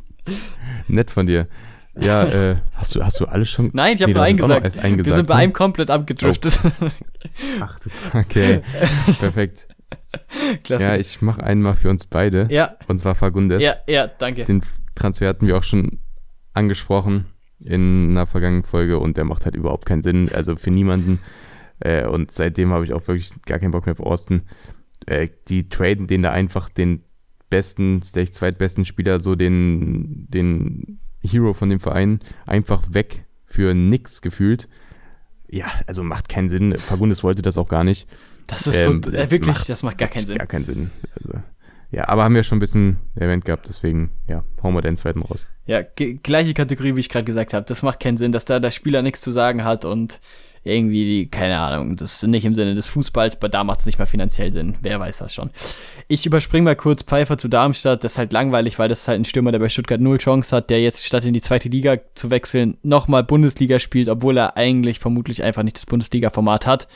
[0.88, 1.48] Nett von dir.
[1.96, 3.70] Ja, äh, hast du, hast du alles schon?
[3.72, 4.84] Nein, ich habe nee, nur einen gesagt.
[4.84, 6.60] Wir sind bei einem komplett abgedriftet.
[6.64, 6.88] Oh.
[7.62, 8.64] Ach du, okay,
[9.20, 9.68] perfekt.
[10.64, 10.86] Klasse.
[10.86, 12.48] Ja, ich mache einmal für uns beide.
[12.50, 12.78] Ja.
[12.88, 13.62] Und zwar Fagundes.
[13.62, 14.44] Ja, ja, danke.
[14.44, 14.64] Den
[14.96, 16.00] Transfer hatten wir auch schon
[16.54, 17.26] angesprochen
[17.64, 20.32] in einer vergangenen Folge und der macht halt überhaupt keinen Sinn.
[20.34, 21.20] Also für niemanden.
[21.80, 24.42] Äh, und seitdem habe ich auch wirklich gar keinen Bock mehr auf Austin.
[25.06, 27.00] Äh, die traden den da einfach den
[27.50, 34.22] besten, der zweitbesten Spieler, so den, den Hero von dem Verein, einfach weg für nix
[34.22, 34.68] gefühlt.
[35.50, 36.78] Ja, also macht keinen Sinn.
[36.78, 38.08] Fagundes wollte das auch gar nicht.
[38.48, 40.38] Das ist ähm, so, äh, wirklich, macht, das macht gar keinen Sinn.
[40.38, 40.92] Gar keinen Sinn.
[41.16, 41.40] Also,
[41.92, 45.22] ja, aber haben wir schon ein bisschen erwähnt gehabt, deswegen, ja, hauen wir den zweiten
[45.22, 45.46] raus.
[45.66, 47.66] Ja, gleiche Kategorie, wie ich gerade gesagt habe.
[47.66, 50.20] Das macht keinen Sinn, dass da der Spieler nichts zu sagen hat und
[50.66, 54.00] irgendwie, keine Ahnung, das ist nicht im Sinne des Fußballs, aber da macht es nicht
[54.00, 54.76] mal finanziell Sinn.
[54.82, 55.52] Wer weiß das schon.
[56.08, 58.04] Ich überspringe mal kurz Pfeiffer zu Darmstadt.
[58.04, 60.56] Das ist halt langweilig, weil das ist halt ein Stürmer, der bei Stuttgart null Chance
[60.56, 64.58] hat, der jetzt statt in die zweite Liga zu wechseln, nochmal Bundesliga spielt, obwohl er
[64.58, 66.88] eigentlich vermutlich einfach nicht das Bundesliga-Format hat.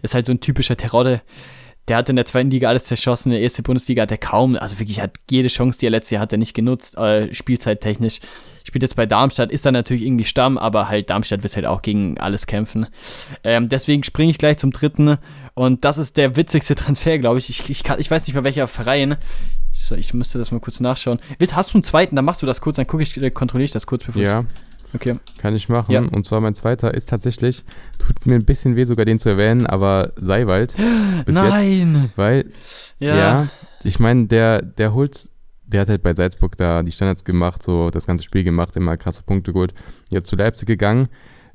[0.00, 1.20] Ist halt so ein typischer Terodde
[1.88, 4.56] der hat in der zweiten Liga alles zerschossen, in der ersten Bundesliga hat er kaum,
[4.56, 8.20] also wirklich hat jede Chance, die er letztes Jahr hat, er nicht genutzt, äh, spielzeittechnisch.
[8.64, 11.80] Spielt jetzt bei Darmstadt, ist dann natürlich irgendwie Stamm, aber halt Darmstadt wird halt auch
[11.80, 12.86] gegen alles kämpfen.
[13.42, 15.16] Ähm, deswegen springe ich gleich zum dritten
[15.54, 17.48] und das ist der witzigste Transfer, glaube ich.
[17.48, 19.16] Ich, ich, kann, ich weiß nicht mehr welcher Verein.
[19.72, 21.18] So, ich müsste das mal kurz nachschauen.
[21.38, 22.16] Witt, hast du einen zweiten?
[22.16, 24.40] Dann machst du das kurz, dann gucke ich, äh, kontrolliere ich das kurz, bevor ja.
[24.40, 25.16] ich Okay.
[25.38, 25.92] Kann ich machen.
[25.92, 26.00] Ja.
[26.00, 27.64] Und zwar mein zweiter ist tatsächlich,
[27.98, 30.74] tut mir ein bisschen weh, sogar den zu erwähnen, aber Seiwald.
[31.26, 32.02] Nein!
[32.04, 32.52] Jetzt, weil,
[32.98, 33.48] ja, ja
[33.84, 35.30] ich meine, der, der holt,
[35.66, 38.96] der hat halt bei Salzburg da die Standards gemacht, so das ganze Spiel gemacht, immer
[38.96, 39.74] krasse Punkte geholt.
[40.10, 41.08] Jetzt zu Leipzig gegangen,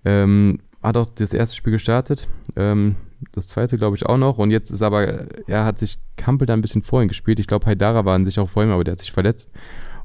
[0.06, 2.96] ähm, hat auch das erste Spiel gestartet, ähm,
[3.32, 6.54] das zweite glaube ich auch noch und jetzt ist aber, er hat sich Kampel da
[6.54, 7.40] ein bisschen vorhin gespielt.
[7.40, 9.50] Ich glaube, Haidara war an sich auch vor ihm, aber der hat sich verletzt.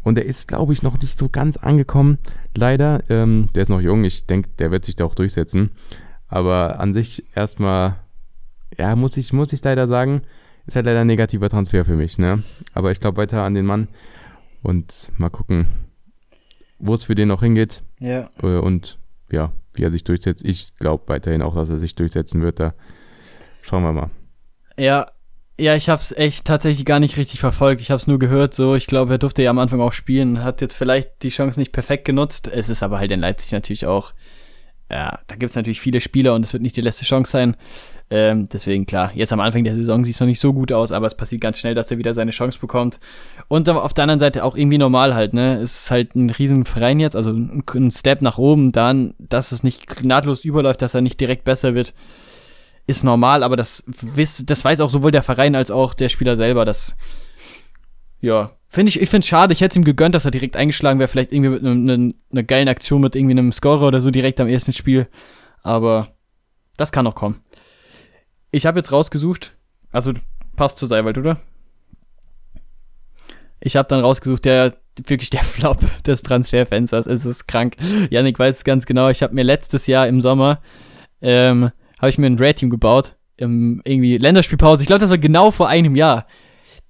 [0.09, 2.16] Und der ist, glaube ich, noch nicht so ganz angekommen.
[2.56, 3.02] Leider.
[3.11, 4.04] Ähm, der ist noch jung.
[4.04, 5.68] Ich denke, der wird sich da auch durchsetzen.
[6.28, 7.96] Aber an sich erstmal,
[8.78, 10.22] ja, muss ich, muss ich leider sagen,
[10.66, 12.16] ist halt leider ein negativer Transfer für mich.
[12.16, 12.42] Ne?
[12.72, 13.88] Aber ich glaube weiter an den Mann.
[14.62, 15.68] Und mal gucken,
[16.78, 17.82] wo es für den noch hingeht.
[17.98, 18.30] Ja.
[18.42, 18.96] Äh, und
[19.30, 20.42] ja, wie er sich durchsetzt.
[20.42, 22.61] Ich glaube weiterhin auch, dass er sich durchsetzen wird.
[22.61, 22.72] Da
[23.61, 24.09] schauen wir mal.
[24.78, 25.11] Ja,
[25.59, 27.80] ja, ich hab's echt tatsächlich gar nicht richtig verfolgt.
[27.80, 28.74] Ich hab's nur gehört, so.
[28.76, 31.72] Ich glaube, er durfte ja am Anfang auch spielen, hat jetzt vielleicht die Chance nicht
[31.72, 32.48] perfekt genutzt.
[32.48, 34.12] Es ist aber halt in Leipzig natürlich auch,
[34.90, 37.56] ja, da gibt's natürlich viele Spieler und es wird nicht die letzte Chance sein.
[38.11, 41.06] Ähm, deswegen, klar, jetzt am Anfang der Saison sieht's noch nicht so gut aus, aber
[41.06, 43.00] es passiert ganz schnell, dass er wieder seine Chance bekommt.
[43.48, 45.59] Und auf der anderen Seite auch irgendwie normal halt, ne?
[45.61, 50.04] Es ist halt ein Riesenverein jetzt, also ein Step nach oben, dann, dass es nicht
[50.04, 51.92] nahtlos überläuft, dass er nicht direkt besser wird
[52.89, 53.84] ist normal, aber das,
[54.47, 56.97] das weiß auch sowohl der Verein als auch der Spieler selber, dass,
[58.20, 60.57] ja, finde ich, ich finde es schade, ich hätte es ihm gegönnt, dass er direkt
[60.57, 64.01] eingeschlagen wäre, vielleicht irgendwie mit einer ne, ne geilen Aktion mit irgendwie einem Scorer oder
[64.01, 65.07] so direkt am ersten Spiel,
[65.62, 66.14] aber
[66.78, 67.43] das kann noch kommen.
[68.53, 69.55] Ich habe jetzt rausgesucht,
[69.93, 70.14] also
[70.57, 71.39] passt zu Seiwald, oder?
[73.61, 77.07] Ich habe dann rausgesucht, der wirklich der Flop des Transferfensters.
[77.07, 77.76] Es ist krank.
[78.09, 79.11] Janik weiß es ganz genau.
[79.11, 80.62] Ich habe mir letztes Jahr im Sommer
[81.20, 83.16] ähm, habe ich mir ein Red-Team gebaut.
[83.36, 84.82] Im irgendwie Länderspielpause.
[84.82, 86.26] Ich glaube, das war genau vor einem Jahr.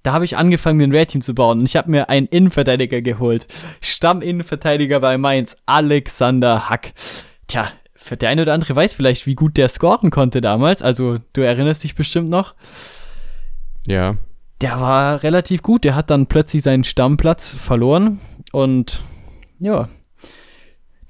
[0.01, 1.59] Da habe ich angefangen, mir ein Red-Team zu bauen.
[1.59, 3.47] Und ich habe mir einen Innenverteidiger geholt.
[3.81, 6.93] Stamm-Innenverteidiger bei Mainz, Alexander Hack.
[7.47, 10.81] Tja, für der eine oder andere weiß vielleicht, wie gut der scoren konnte damals.
[10.81, 12.55] Also, du erinnerst dich bestimmt noch.
[13.87, 14.15] Ja.
[14.61, 15.83] Der war relativ gut.
[15.83, 18.19] Der hat dann plötzlich seinen Stammplatz verloren.
[18.51, 19.01] Und
[19.59, 19.89] ja,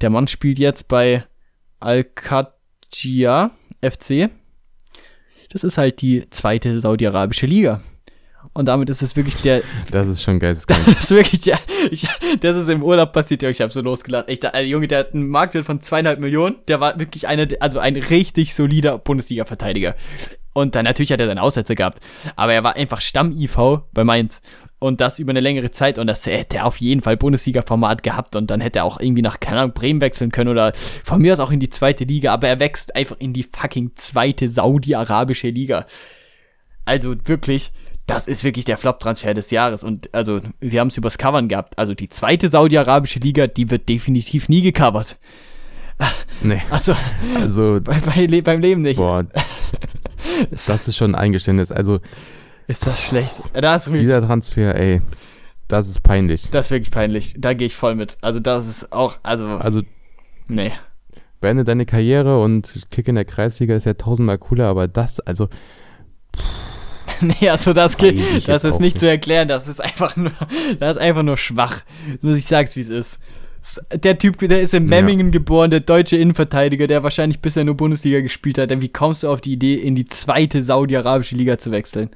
[0.02, 1.24] der Mann spielt jetzt bei
[1.80, 3.52] Al-Qadjia
[3.82, 4.30] FC.
[5.52, 7.82] Das ist halt die zweite saudi-arabische Liga.
[8.54, 9.62] Und damit ist es wirklich der.
[9.92, 10.58] Das ist schon geil.
[10.68, 11.60] Das ist wirklich der.
[11.92, 12.08] Ich,
[12.40, 13.44] das ist im Urlaub passiert.
[13.44, 14.28] Ich habe so losgelacht.
[14.28, 16.56] Echt, der Junge, der hat einen Marktwert von zweieinhalb Millionen.
[16.68, 19.96] Der war wirklich einer, also ein richtig solider Bundesliga-Verteidiger.
[20.54, 22.00] Und dann natürlich hat er seine Aussätze gehabt.
[22.36, 24.42] Aber er war einfach Stamm-IV bei Mainz
[24.80, 28.36] und das über eine längere Zeit und das hätte er auf jeden Fall Bundesliga-Format gehabt
[28.36, 30.74] und dann hätte er auch irgendwie nach, keine Ahnung, Bremen wechseln können oder
[31.04, 33.92] von mir aus auch in die zweite Liga, aber er wächst einfach in die fucking
[33.96, 35.86] zweite saudi-arabische Liga.
[36.86, 37.72] Also wirklich,
[38.08, 41.78] das ist wirklich der Flop-Transfer des Jahres und also wir haben es übers Covern gehabt,
[41.78, 45.18] also die zweite saudi-arabische Liga, die wird definitiv nie gecovert.
[46.42, 46.62] Nee.
[46.70, 46.96] Also,
[47.36, 48.98] also bei, bei, beim Leben nicht.
[48.98, 49.26] Boah,
[50.52, 51.72] das ist schon ein Eingeständnis.
[51.72, 52.00] Also
[52.68, 53.42] ist das schlecht?
[53.54, 55.02] Das ist Dieser Transfer, ey,
[55.68, 56.50] das ist peinlich.
[56.52, 57.36] Das ist wirklich peinlich.
[57.38, 58.18] Da gehe ich voll mit.
[58.22, 59.48] Also das ist auch, also.
[59.48, 59.82] Also.
[60.48, 60.74] Nee.
[61.42, 65.48] Beende deine Karriere und Kick in der Kreisliga ist ja tausendmal cooler, aber das, also.
[67.22, 69.48] nee, also das geht, das ist nicht, nicht zu erklären.
[69.48, 70.32] Das ist einfach nur,
[70.80, 71.82] das ist einfach nur schwach.
[72.22, 73.20] Muss ich sag's, wie es ist.
[73.94, 75.32] Der Typ, der ist in Memmingen ja.
[75.32, 78.70] geboren, der deutsche Innenverteidiger, der wahrscheinlich bisher nur Bundesliga gespielt hat.
[78.82, 82.10] Wie kommst du auf die Idee, in die zweite saudi-arabische Liga zu wechseln?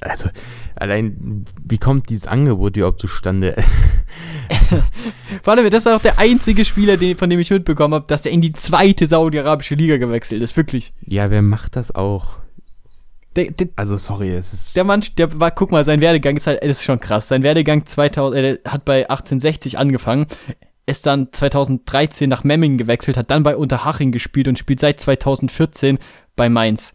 [0.00, 0.28] also
[0.76, 3.54] allein, wie kommt dieses Angebot überhaupt zustande?
[5.42, 8.22] Vor allem, das ist auch der einzige Spieler, den, von dem ich mitbekommen habe, dass
[8.22, 10.92] der in die zweite Saudi-Arabische Liga gewechselt ist, wirklich.
[11.02, 12.36] Ja, wer macht das auch?
[13.36, 14.76] Der, der, Also sorry, es ist.
[14.76, 17.28] der Mann, der war, guck mal, sein Werdegang ist halt, das ist schon krass.
[17.28, 20.26] Sein Werdegang 2000, äh, der hat bei 1860 angefangen,
[20.86, 25.98] ist dann 2013 nach Memmingen gewechselt, hat dann bei Unterhaching gespielt und spielt seit 2014
[26.36, 26.94] bei Mainz.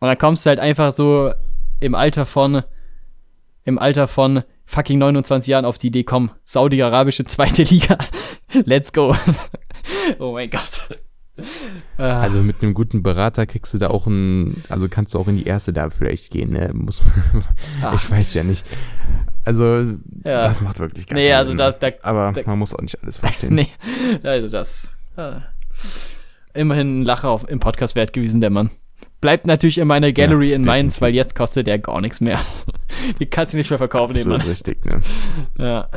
[0.00, 1.32] Und dann kommst du halt einfach so
[1.80, 2.62] im Alter von,
[3.64, 7.98] im Alter von fucking 29 Jahren auf die Idee, komm, Saudi-Arabische zweite Liga,
[8.52, 9.14] let's go.
[10.18, 10.88] oh mein Gott.
[11.98, 12.20] Ah.
[12.20, 15.36] Also mit einem guten Berater kriegst du da auch ein, also kannst du auch in
[15.36, 16.70] die erste da vielleicht gehen, ne?
[16.72, 17.44] Muss man,
[17.82, 17.94] Ach.
[17.94, 18.64] ich weiß ja nicht.
[19.44, 19.84] Also
[20.24, 20.42] Ja.
[20.42, 21.58] das macht wirklich gar Nee, keinen also Sinn.
[21.58, 23.54] da- da- Aber da- man muss auch nicht alles verstehen.
[23.56, 23.68] Nee,
[24.22, 24.96] also das.
[25.16, 25.42] ah.
[26.54, 28.70] Immerhin ein Lacher auf, im Podcast wert gewesen, der Mann.
[29.20, 31.00] Bleibt natürlich in meiner Gallery Ja, in Mainz, definitiv.
[31.02, 32.38] weil jetzt kostet der gar nichts mehr.
[33.18, 34.48] Die kannst du nicht mehr verkaufen, den Absolut Mann.
[34.48, 35.00] richtig, ne?
[35.58, 35.88] Ja.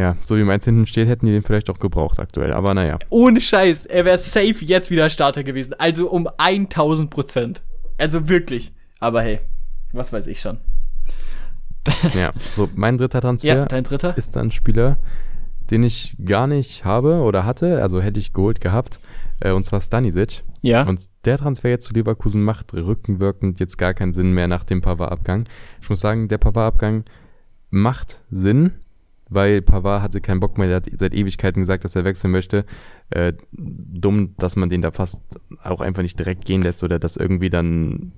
[0.00, 2.54] Ja, so wie meins hinten steht, hätten die den vielleicht auch gebraucht aktuell.
[2.54, 2.98] Aber naja.
[3.10, 5.74] Ohne Scheiß, er wäre safe jetzt wieder Starter gewesen.
[5.78, 7.62] Also um 1000 Prozent.
[7.98, 8.72] Also wirklich.
[8.98, 9.40] Aber hey,
[9.92, 10.58] was weiß ich schon.
[12.14, 14.16] Ja, so mein dritter Transfer Ja, dein dritter?
[14.16, 14.96] ist dann ein Spieler,
[15.70, 19.00] den ich gar nicht habe oder hatte, also hätte ich geholt gehabt,
[19.40, 20.42] äh, und zwar Stanisic.
[20.62, 20.82] Ja.
[20.82, 24.80] Und der Transfer jetzt zu Leverkusen macht rückenwirkend jetzt gar keinen Sinn mehr nach dem
[24.80, 25.44] Pavard-Abgang.
[25.80, 27.04] Ich muss sagen, der Pavard-Abgang
[27.70, 28.72] macht Sinn,
[29.30, 32.64] weil Pavard hatte keinen Bock mehr, der hat seit Ewigkeiten gesagt, dass er wechseln möchte.
[33.10, 35.20] Äh, dumm, dass man den da fast
[35.62, 38.12] auch einfach nicht direkt gehen lässt oder das irgendwie dann,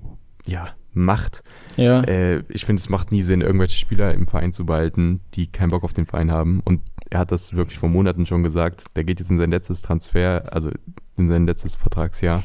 [0.45, 1.43] ja, macht.
[1.77, 2.01] ja.
[2.01, 5.69] Äh, ich finde, es macht nie Sinn, irgendwelche Spieler im Verein zu behalten, die keinen
[5.69, 6.61] Bock auf den Verein haben.
[6.65, 8.85] Und er hat das wirklich vor Monaten schon gesagt.
[8.95, 10.69] Der geht jetzt in sein letztes Transfer, also
[11.17, 12.43] in sein letztes Vertragsjahr.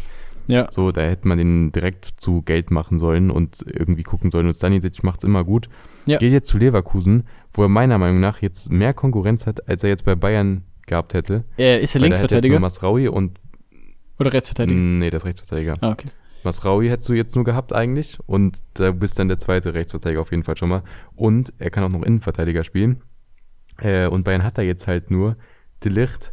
[0.48, 0.66] Ja.
[0.70, 4.46] So, da hätte man den direkt zu Geld machen sollen und irgendwie gucken sollen.
[4.46, 5.68] Und Stanisic macht es immer gut.
[6.06, 6.18] Ja.
[6.18, 9.90] Geht jetzt zu Leverkusen, wo er meiner Meinung nach jetzt mehr Konkurrenz hat, als er
[9.90, 11.44] jetzt bei Bayern gehabt hätte.
[11.58, 13.38] Äh, ist er jetzt Linksverteidiger nur Masraui und
[14.18, 14.76] oder Rechtsverteidiger?
[14.76, 15.74] nee, das Rechtsverteidiger.
[15.80, 16.08] Ah, okay.
[16.44, 20.30] Masraui hättest du jetzt nur gehabt eigentlich und da bist dann der zweite Rechtsverteidiger auf
[20.30, 20.82] jeden Fall schon mal.
[21.14, 23.02] Und er kann auch noch Innenverteidiger spielen.
[23.80, 25.36] Äh, und Bayern hat da jetzt halt nur
[25.84, 26.32] Delicht,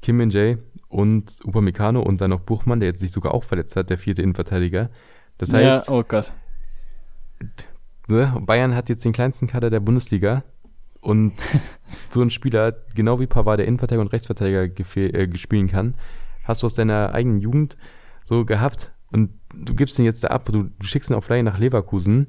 [0.00, 0.58] Kim Min Jae
[0.92, 4.22] und Upamecano und dann noch Buchmann, der jetzt sich sogar auch verletzt hat, der vierte
[4.22, 4.90] Innenverteidiger.
[5.38, 6.32] Das heißt, ja, oh Gott.
[8.08, 10.44] ne, Bayern hat jetzt den kleinsten Kader der Bundesliga
[11.00, 11.32] und
[12.10, 15.94] so ein Spieler, genau wie Pavard, der Innenverteidiger und Rechtsverteidiger äh, spielen kann,
[16.44, 17.78] hast du aus deiner eigenen Jugend
[18.24, 21.42] so gehabt und du gibst ihn jetzt da ab, du, du schickst ihn auf Laie
[21.42, 22.28] nach Leverkusen,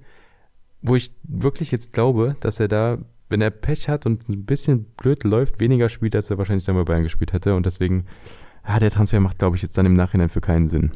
[0.82, 2.97] wo ich wirklich jetzt glaube, dass er da,
[3.28, 6.76] wenn er Pech hat und ein bisschen blöd läuft, weniger spielt, als er wahrscheinlich dann
[6.76, 8.05] bei Bayern gespielt hätte und deswegen,
[8.68, 10.91] ja, der Transfer macht, glaube ich, jetzt dann im Nachhinein für keinen Sinn.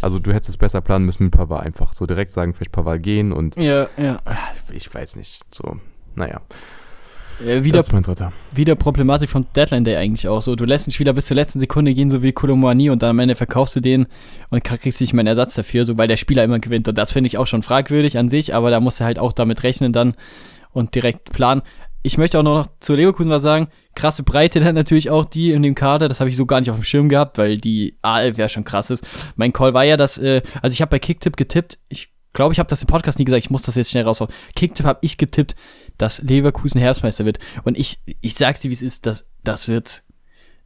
[0.00, 1.94] Also du hättest es besser planen müssen mit Pavard einfach.
[1.94, 4.20] So direkt sagen, vielleicht Pavard gehen und Ja, ja.
[4.70, 5.40] ich weiß nicht.
[5.50, 5.76] So,
[6.14, 6.42] naja.
[7.40, 8.32] Äh, wieder das ist mein dritter.
[8.54, 10.54] wieder Problematik von Deadline Day eigentlich auch so.
[10.56, 13.18] Du lässt einen Spieler bis zur letzten Sekunde gehen, so wie Kolomani, und dann am
[13.18, 14.06] Ende verkaufst du den
[14.50, 16.86] und kriegst nicht mehr einen Ersatz dafür, so weil der Spieler immer gewinnt.
[16.86, 19.32] Und das finde ich auch schon fragwürdig an sich, aber da musst du halt auch
[19.32, 20.14] damit rechnen dann
[20.72, 21.62] und direkt planen.
[22.06, 23.68] Ich möchte auch noch zu Leverkusen was sagen.
[23.94, 26.06] Krasse Breite dann natürlich auch die in dem Kader.
[26.06, 28.64] Das habe ich so gar nicht auf dem Schirm gehabt, weil die A11 ja schon
[28.64, 29.06] krass ist.
[29.36, 31.78] Mein Call war ja, dass, äh, also ich habe bei Kicktipp getippt.
[31.88, 33.42] Ich glaube, ich habe das im Podcast nie gesagt.
[33.42, 34.30] Ich muss das jetzt schnell raushauen.
[34.54, 35.56] Kicktipp habe ich getippt,
[35.96, 37.38] dass Leverkusen Herbstmeister wird.
[37.64, 40.02] Und ich, ich sag's dir, wie es ist, das, das wird.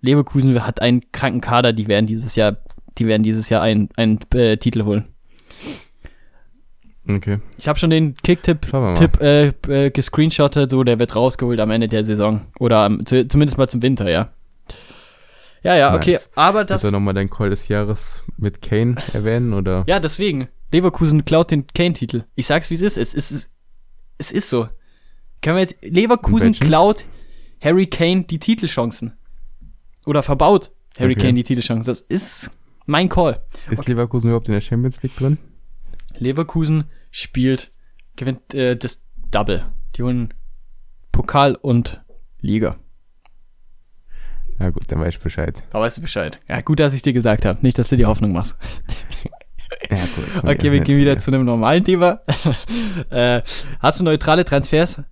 [0.00, 2.56] Leverkusen hat einen kranken Kader, die werden dieses Jahr,
[2.98, 5.06] die werden dieses Jahr einen, einen äh, Titel holen.
[7.08, 7.38] Okay.
[7.56, 8.66] Ich habe schon den Kicktipp.
[8.96, 13.26] Tipp äh, äh, gescreenshottet, so der wird rausgeholt am Ende der Saison oder am, zu,
[13.26, 14.30] zumindest mal zum Winter, ja.
[15.62, 16.30] Ja, ja, okay, Nice.
[16.36, 19.84] aber Willst das du nochmal dein Call des Jahres mit Kane erwähnen oder?
[19.88, 22.24] ja, deswegen Leverkusen klaut den Kane-Titel.
[22.36, 23.50] Ich sag's wie es ist, es ist
[24.18, 24.68] es, ist so.
[25.42, 27.04] Können wir jetzt Leverkusen klaut
[27.60, 29.14] Harry Kane die Titelchancen
[30.06, 31.22] oder verbaut Harry Okay.
[31.22, 31.86] Kane die Titelchancen.
[31.86, 32.50] Das ist
[32.86, 33.40] mein Call.
[33.70, 35.38] Ist Leverkusen überhaupt in der Champions League drin?
[36.18, 37.72] Leverkusen spielt,
[38.16, 39.66] gewinnt äh, das Double.
[39.96, 40.34] Die holen
[41.12, 42.02] Pokal und
[42.40, 42.78] Liga.
[44.58, 45.62] Ja gut, dann weiß ich Bescheid.
[45.70, 46.40] Da weißt du Bescheid.
[46.48, 47.60] Ja, gut, dass ich dir gesagt habe.
[47.62, 48.56] Nicht, dass du die Hoffnung machst.
[49.90, 50.24] Ja, gut.
[50.44, 52.22] Okay, wir gehen wieder zu einem normalen Thema.
[53.10, 53.42] äh,
[53.80, 55.02] hast du neutrale Transfers?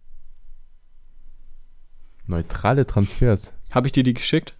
[2.27, 3.53] Neutrale Transfers?
[3.71, 4.55] Habe ich dir die geschickt?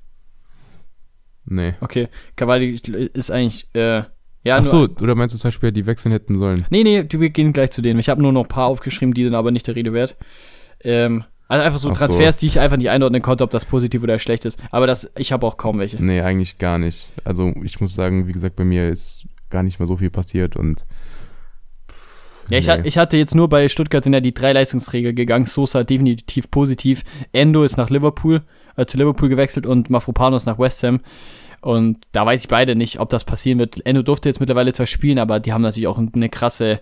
[1.47, 1.75] Nee.
[1.81, 2.81] Okay, Cavalli
[3.15, 4.03] ist eigentlich, äh,
[4.47, 6.67] ja, Ach so, nur, oder meinst du zum Beispiel, die wechseln hätten sollen?
[6.71, 7.99] Nee, nee, wir gehen gleich zu denen.
[7.99, 10.17] Ich habe nur noch ein paar aufgeschrieben, die sind aber nicht der Rede wert.
[10.85, 12.07] Ähm, also einfach so Ach so.
[12.07, 14.63] Transfers, die ich einfach nicht einordnen konnte, ob das positiv oder schlecht ist.
[14.71, 16.01] Aber das, ich habe auch kaum welche.
[16.01, 17.11] Nee, eigentlich gar nicht.
[17.25, 20.55] Also ich muss sagen, wie gesagt, bei mir ist gar nicht mehr so viel passiert
[20.57, 20.87] und
[22.49, 22.83] Ja, ich, nee.
[22.85, 25.47] ich, hatte jetzt nur bei Stuttgart sind ja die drei Leistungsträger gegangen.
[25.47, 27.03] Sosa definitiv positiv.
[27.33, 28.43] Endo ist nach Liverpool,
[28.77, 31.01] äh, zu Liverpool gewechselt und Mafropanos nach West Ham.
[31.67, 33.85] Und da weiß ich beide nicht, ob das passieren wird.
[33.85, 36.79] Endo durfte jetzt mittlerweile zwar spielen, aber die haben natürlich auch eine krasse,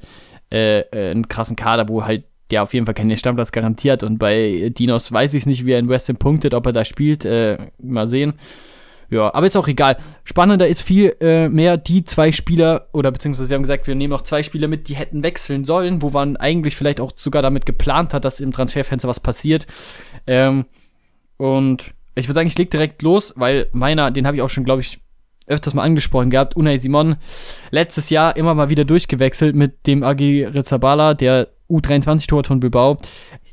[0.52, 4.02] äh, äh, einen krassen Kader, wo halt der auf jeden Fall keinen Stammplatz garantiert.
[4.02, 7.24] Und bei Dinos weiß ich nicht, wie er in West punktet, ob er da spielt.
[7.24, 8.34] Äh, mal sehen.
[9.08, 9.96] Ja, aber ist auch egal.
[10.24, 14.10] Spannender ist viel äh, mehr die zwei Spieler, oder beziehungsweise wir haben gesagt, wir nehmen
[14.10, 17.64] noch zwei Spieler mit, die hätten wechseln sollen, wo man eigentlich vielleicht auch sogar damit
[17.64, 19.66] geplant hat, dass im Transferfenster was passiert.
[20.26, 20.66] Ähm,
[21.38, 24.64] und ich würde sagen, ich leg direkt los, weil meiner, den habe ich auch schon,
[24.64, 25.00] glaube ich,
[25.46, 27.16] öfters mal angesprochen gehabt, Unai Simon,
[27.70, 32.96] letztes Jahr immer mal wieder durchgewechselt mit dem Agi Rizabala, der U23-Torwart von Bilbao,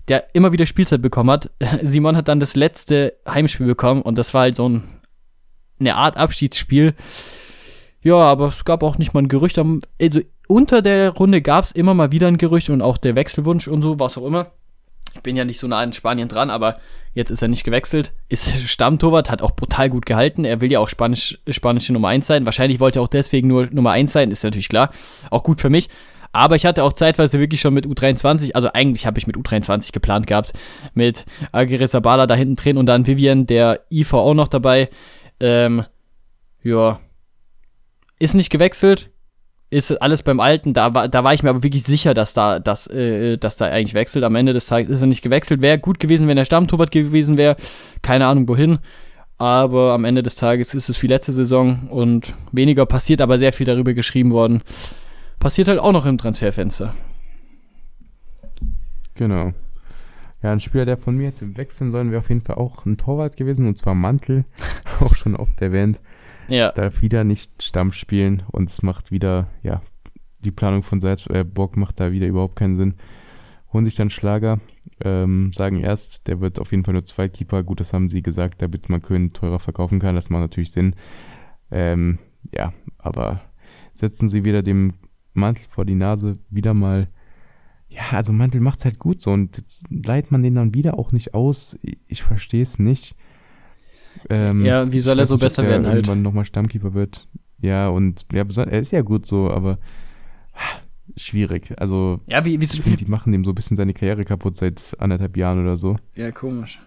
[0.08, 1.52] der immer wieder Spielzeit bekommen hat.
[1.82, 5.02] Simon hat dann das letzte Heimspiel bekommen und das war halt so ein
[5.82, 6.94] eine Art Abschiedsspiel.
[8.02, 9.60] Ja, aber es gab auch nicht mal ein Gerücht.
[9.60, 13.68] Also unter der Runde gab es immer mal wieder ein Gerücht und auch der Wechselwunsch
[13.68, 14.52] und so, was auch immer.
[15.14, 16.78] Ich bin ja nicht so nah in Spanien dran, aber
[17.14, 18.14] jetzt ist er nicht gewechselt.
[18.30, 20.46] Ist Stammtorwart, hat auch brutal gut gehalten.
[20.46, 22.46] Er will ja auch Spanisch, spanische Nummer 1 sein.
[22.46, 24.92] Wahrscheinlich wollte er auch deswegen nur Nummer 1 sein, ist natürlich klar.
[25.30, 25.90] Auch gut für mich.
[26.34, 29.92] Aber ich hatte auch zeitweise wirklich schon mit U23, also eigentlich habe ich mit U23
[29.92, 30.54] geplant gehabt,
[30.94, 34.90] mit Aguirre Sabala da hinten drin und dann Vivian, der IV auch noch dabei.
[35.42, 35.84] Ähm,
[36.64, 37.00] ja.
[38.18, 39.10] Ist nicht gewechselt.
[39.72, 40.74] Ist alles beim Alten.
[40.74, 43.66] Da war, da war ich mir aber wirklich sicher, dass da, dass, äh, dass da
[43.66, 44.24] eigentlich wechselt.
[44.26, 45.62] Am Ende des Tages ist er nicht gewechselt.
[45.62, 47.56] Wäre gut gewesen, wenn er Stammtorwart gewesen wäre.
[48.02, 48.80] Keine Ahnung wohin.
[49.38, 53.54] Aber am Ende des Tages ist es wie letzte Saison und weniger passiert, aber sehr
[53.54, 54.62] viel darüber geschrieben worden.
[55.40, 56.94] Passiert halt auch noch im Transferfenster.
[59.16, 59.54] Genau.
[60.44, 62.98] Ja, ein Spieler, der von mir jetzt wechseln sollen, wäre auf jeden Fall auch ein
[62.98, 64.46] Torwart gewesen, und zwar Mantel,
[65.00, 66.02] auch schon oft erwähnt.
[66.52, 66.72] Ja.
[66.72, 69.82] Darf wieder nicht Stamm spielen und es macht wieder, ja,
[70.44, 72.96] die Planung von Salzburg äh, macht da wieder überhaupt keinen Sinn.
[73.72, 74.60] Holen sich dann Schlager,
[75.04, 77.64] ähm, sagen erst, der wird auf jeden Fall nur zwei Keeper.
[77.64, 80.16] Gut, das haben sie gesagt, damit man Köln teurer verkaufen kann.
[80.16, 80.96] Das macht natürlich Sinn.
[81.72, 82.20] Ähm,
[82.54, 83.42] ja, aber
[83.94, 84.94] setzen sie wieder dem
[85.34, 87.08] Mantel vor die Nase, wieder mal
[87.92, 91.12] ja, also Mantel macht's halt gut so und jetzt leiht man den dann wieder auch
[91.12, 91.78] nicht aus.
[91.82, 93.16] Ich, ich verstehe es nicht.
[94.30, 95.96] Ähm, ja, wie soll er so nicht, besser werden halt?
[95.96, 97.28] Irgendwann nochmal Stammkeeper wird.
[97.62, 99.78] Ja, und ja, er ist ja gut so, aber
[101.16, 101.74] schwierig.
[101.78, 104.56] Also, ja, wie, wie, ich finde, die machen dem so ein bisschen seine Karriere kaputt
[104.56, 105.98] seit anderthalb Jahren oder so.
[106.16, 106.80] Ja, komisch.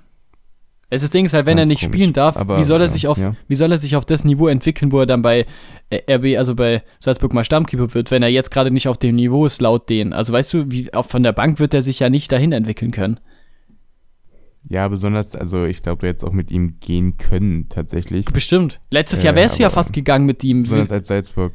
[0.91, 1.95] Es das Ding ist halt, wenn Ganz er nicht komisch.
[1.95, 3.35] spielen darf, Aber, wie soll er ja, sich auf, ja.
[3.49, 5.47] wie soll er sich auf das Niveau entwickeln, wo er dann bei
[5.91, 9.17] äh, RB, also bei Salzburg mal Stammkeeper wird, wenn er jetzt gerade nicht auf dem
[9.17, 10.13] Niveau ist, laut denen.
[10.13, 12.91] Also weißt du, wie, auch von der Bank wird er sich ja nicht dahin entwickeln
[12.93, 13.19] können.
[14.69, 18.27] Ja, besonders, also ich glaube, du hättest auch mit ihm gehen können, tatsächlich.
[18.27, 18.81] Bestimmt.
[18.91, 20.63] Letztes äh, Jahr wärst du ja fast gegangen mit ihm.
[20.63, 21.53] Besonders als Salzburg.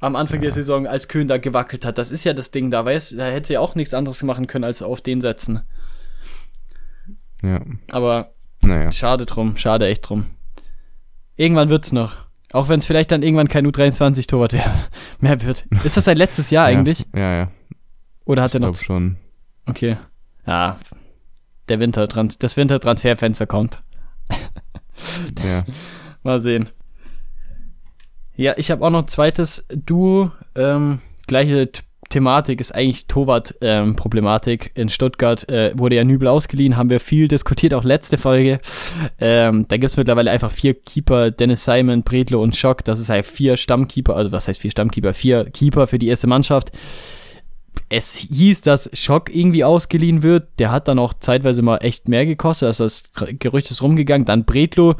[0.00, 0.44] Am Anfang ja.
[0.44, 1.98] der Saison, als Köhn da gewackelt hat.
[1.98, 4.22] Das ist ja das Ding da, weißt du, da hätte sie ja auch nichts anderes
[4.22, 5.60] machen können, als auf den setzen.
[7.42, 7.60] Ja.
[7.90, 8.90] Aber naja.
[8.92, 10.26] Schade drum, schade echt drum.
[11.36, 12.16] Irgendwann wird's noch.
[12.52, 14.54] Auch wenn es vielleicht dann irgendwann kein U23-Torwart
[15.20, 15.66] mehr wird.
[15.84, 17.06] Ist das sein letztes Jahr eigentlich?
[17.14, 17.50] Ja, ja.
[18.24, 18.76] Oder hat ich er noch.
[18.76, 19.16] schon.
[19.66, 19.96] Okay.
[20.46, 20.78] Ja.
[21.68, 23.82] Der Winter das Wintertransferfenster kommt.
[25.44, 25.64] ja.
[26.22, 26.68] Mal sehen.
[28.36, 30.30] Ja, ich habe auch noch ein zweites Duo.
[30.54, 31.70] Ähm, gleiche
[32.12, 34.72] Thematik ist eigentlich Torwart-Problematik.
[34.74, 38.60] Ähm, in Stuttgart äh, wurde ja Nübel ausgeliehen, haben wir viel diskutiert, auch letzte Folge.
[39.18, 42.84] Ähm, da gibt es mittlerweile einfach vier Keeper, Dennis Simon, Bredlo und Schock.
[42.84, 45.14] Das ist halt vier Stammkeeper, also was heißt vier Stammkeeper?
[45.14, 46.72] Vier Keeper für die erste Mannschaft.
[47.88, 50.48] Es hieß, dass Schock irgendwie ausgeliehen wird.
[50.58, 52.68] Der hat dann auch zeitweise mal echt mehr gekostet.
[52.68, 53.04] Also das
[53.38, 54.24] Gerücht ist rumgegangen.
[54.24, 54.94] Dann Bredlo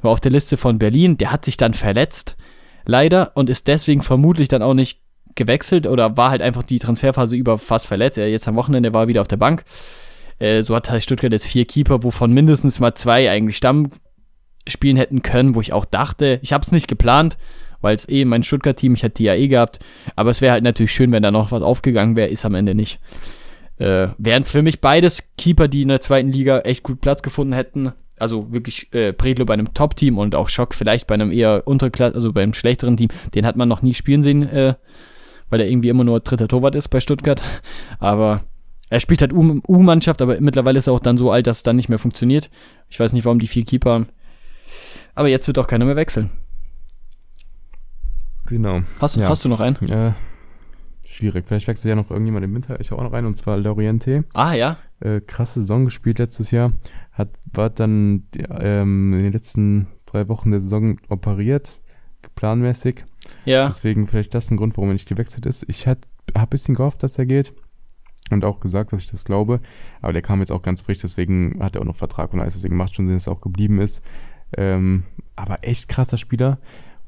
[0.00, 1.18] war auf der Liste von Berlin.
[1.18, 2.36] Der hat sich dann verletzt.
[2.84, 3.32] Leider.
[3.34, 5.00] Und ist deswegen vermutlich dann auch nicht
[5.34, 8.18] gewechselt oder war halt einfach die Transferphase über fast verletzt.
[8.18, 9.64] Er jetzt am Wochenende war er wieder auf der Bank.
[10.38, 13.90] Äh, so hat halt Stuttgart jetzt vier Keeper, wovon mindestens mal zwei eigentlich Stamm
[14.66, 17.38] spielen hätten können, wo ich auch dachte, ich habe es nicht geplant,
[17.80, 19.78] weil es eh mein Stuttgart-Team, ich hätte die ja eh gehabt,
[20.16, 22.74] aber es wäre halt natürlich schön, wenn da noch was aufgegangen wäre, ist am Ende
[22.74, 23.00] nicht.
[23.78, 27.52] Äh, wären für mich beides Keeper, die in der zweiten Liga echt gut Platz gefunden
[27.52, 27.92] hätten.
[28.18, 32.16] Also wirklich äh, Predlo bei einem Top-Team und auch Schock vielleicht bei einem eher Unterklasse,
[32.16, 33.10] also bei einem schlechteren Team.
[33.34, 34.74] Den hat man noch nie spielen sehen äh,
[35.50, 37.42] weil er irgendwie immer nur dritter Torwart ist bei Stuttgart.
[37.98, 38.44] Aber
[38.90, 41.76] er spielt halt U-Mannschaft, aber mittlerweile ist er auch dann so alt, dass es dann
[41.76, 42.50] nicht mehr funktioniert.
[42.88, 44.06] Ich weiß nicht, warum die vier Keeper.
[45.14, 46.30] Aber jetzt wird auch keiner mehr wechseln.
[48.48, 48.78] Genau.
[48.98, 49.28] Hast, ja.
[49.28, 49.76] hast du noch einen?
[49.86, 50.16] Ja.
[51.06, 51.44] Schwierig.
[51.46, 52.80] Vielleicht wechselt ja noch irgendjemand im Winter.
[52.80, 54.24] Ich auch noch rein, und zwar Loriente.
[54.32, 54.78] Ah, ja.
[55.00, 56.72] Äh, krasse Saison gespielt letztes Jahr.
[57.12, 58.24] Hat, war dann
[58.60, 61.82] ähm, in den letzten drei Wochen der Saison operiert
[62.34, 63.04] planmäßig.
[63.44, 63.66] Ja.
[63.66, 65.64] Deswegen vielleicht das ein Grund, warum er nicht gewechselt ist.
[65.68, 66.00] Ich habe
[66.34, 67.52] ein bisschen gehofft, dass er geht.
[68.30, 69.60] Und auch gesagt, dass ich das glaube.
[70.00, 72.54] Aber der kam jetzt auch ganz frisch, deswegen hat er auch noch Vertrag und alles.
[72.54, 74.02] Deswegen macht schon Sinn, dass er auch geblieben ist.
[74.56, 75.04] Ähm,
[75.36, 76.58] aber echt krasser Spieler.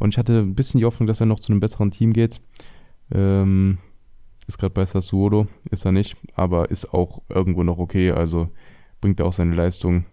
[0.01, 2.40] Und ich hatte ein bisschen die Hoffnung, dass er noch zu einem besseren Team geht.
[3.12, 3.78] Ähm,
[4.48, 8.11] ist gerade bei Sassuolo, ist er nicht, aber ist auch irgendwo noch okay.
[8.11, 8.48] Also
[9.01, 10.07] bringt er auch seine Leistung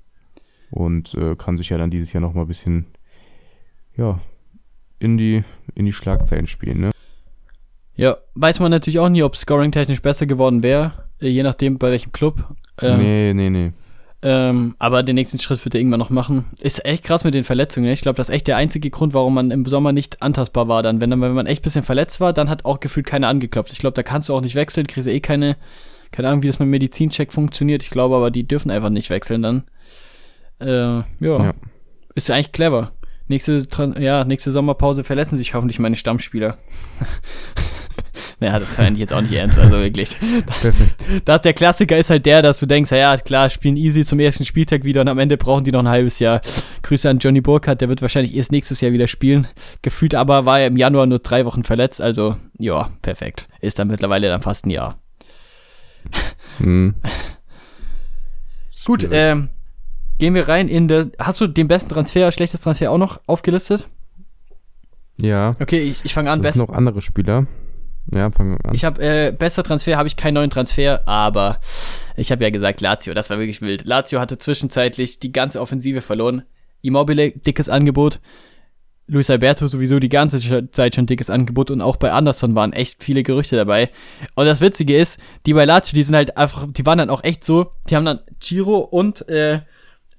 [0.70, 2.86] und äh, kann sich ja dann dieses Jahr noch mal ein bisschen
[3.96, 4.20] ja,
[5.00, 6.82] in die, in die Schlagzeilen spielen.
[6.82, 6.92] Ne?
[7.96, 11.92] Ja, weiß man natürlich auch nie, ob scoring-technisch besser geworden wäre, äh, je nachdem bei
[11.92, 12.56] welchem Club.
[12.82, 13.72] Ähm, nee, nee, nee.
[14.24, 16.46] Ähm, aber den nächsten Schritt wird er irgendwann noch machen.
[16.60, 17.86] Ist echt krass mit den Verletzungen.
[17.86, 17.94] Ne?
[17.94, 20.82] Ich glaube, das ist echt der einzige Grund, warum man im Sommer nicht antastbar war.
[20.82, 23.72] Dann, wenn, wenn man echt ein bisschen verletzt war, dann hat auch gefühlt keiner angeklopft.
[23.72, 25.56] Ich glaube, da kannst du auch nicht wechseln, kriegst du eh keine,
[26.12, 27.84] keine Ahnung, wie das mit Medizincheck funktioniert.
[27.84, 29.64] Ich glaube aber, die dürfen einfach nicht wechseln dann.
[30.60, 31.06] Äh, ja.
[31.20, 31.54] ja.
[32.16, 32.94] Ist ja eigentlich clever.
[33.28, 33.62] Nächste,
[34.00, 36.58] ja, nächste Sommerpause verletzen sich hoffentlich meine Stammspieler.
[38.40, 40.18] naja, das fand ich jetzt auch nicht ernst, also wirklich.
[40.62, 41.06] Perfekt.
[41.26, 44.46] Das, der Klassiker ist halt der, dass du denkst, ja klar, spielen easy zum ersten
[44.46, 46.42] Spieltag wieder und am Ende brauchen die noch ein halbes Jahr.
[46.84, 49.48] Grüße an Johnny Burkhardt, der wird wahrscheinlich erst nächstes Jahr wieder spielen.
[49.82, 53.48] Gefühlt aber war er im Januar nur drei Wochen verletzt, also ja, perfekt.
[53.62, 55.00] Ist dann mittlerweile dann fast ein Jahr.
[56.58, 56.96] Hm.
[58.86, 59.50] Gut, ähm,
[60.18, 61.12] gehen wir rein in der.
[61.20, 63.90] Hast du den besten Transfer, schlechtes Transfer auch noch aufgelistet?
[65.20, 65.52] Ja.
[65.60, 66.44] Okay, ich, ich fange an.
[66.44, 67.48] Es sind noch andere Spieler.
[68.14, 68.74] Ja, fangen an.
[68.74, 71.60] Ich habe äh, besser Transfer, habe ich keinen neuen Transfer, aber
[72.16, 73.86] ich habe ja gesagt, Lazio, das war wirklich wild.
[73.86, 76.44] Lazio hatte zwischenzeitlich die ganze Offensive verloren.
[76.82, 78.20] Immobile, dickes Angebot.
[79.10, 83.02] Luis Alberto sowieso die ganze Zeit schon dickes Angebot und auch bei Anderson waren echt
[83.02, 83.90] viele Gerüchte dabei.
[84.36, 87.24] Und das Witzige ist, die bei Lazio, die sind halt einfach, die waren dann auch
[87.24, 89.62] echt so, die haben dann Giro und äh,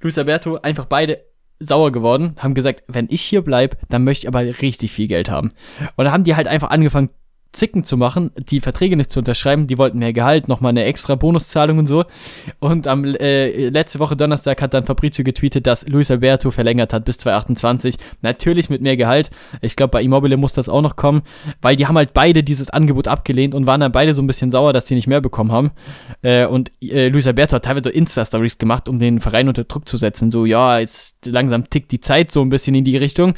[0.00, 1.20] Luis Alberto einfach beide
[1.60, 5.28] sauer geworden, haben gesagt, wenn ich hier bleib, dann möchte ich aber richtig viel Geld
[5.28, 5.48] haben.
[5.96, 7.10] Und dann haben die halt einfach angefangen,
[7.52, 9.66] Zicken zu machen, die Verträge nicht zu unterschreiben.
[9.66, 12.04] Die wollten mehr Gehalt, nochmal eine extra Bonuszahlung und so.
[12.60, 17.06] Und am äh, letzte Woche Donnerstag hat dann Fabrizio getweetet, dass Luis Alberto verlängert hat
[17.06, 17.96] bis 2028.
[18.20, 19.30] Natürlich mit mehr Gehalt.
[19.62, 21.22] Ich glaube, bei Immobile muss das auch noch kommen,
[21.62, 24.50] weil die haben halt beide dieses Angebot abgelehnt und waren dann beide so ein bisschen
[24.50, 25.70] sauer, dass die nicht mehr bekommen haben.
[26.20, 29.96] Äh, und äh, Luis Alberto hat teilweise Insta-Stories gemacht, um den Verein unter Druck zu
[29.96, 30.30] setzen.
[30.30, 33.34] So, ja, jetzt langsam tickt die Zeit so ein bisschen in die Richtung.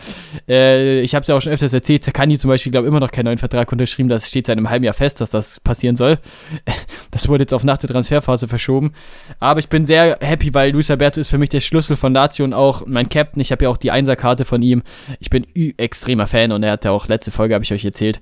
[0.48, 3.12] Äh, ich habe es ja auch schon öfters erzählt, Zakani zum Beispiel, glaube immer noch
[3.12, 5.96] keinen neuen Vertrag unterschrieben geschrieben, das steht seit einem halben Jahr fest, dass das passieren
[5.96, 6.18] soll.
[7.12, 8.92] Das wurde jetzt auf nach der Transferphase verschoben.
[9.40, 12.44] Aber ich bin sehr happy, weil Luis Alberto ist für mich der Schlüssel von Lazio
[12.44, 13.40] und auch mein Captain.
[13.40, 14.84] Ich habe ja auch die Einserkarte von ihm.
[15.18, 15.44] Ich bin
[15.76, 18.20] extremer Fan und er hat ja auch letzte Folge, habe ich euch erzählt,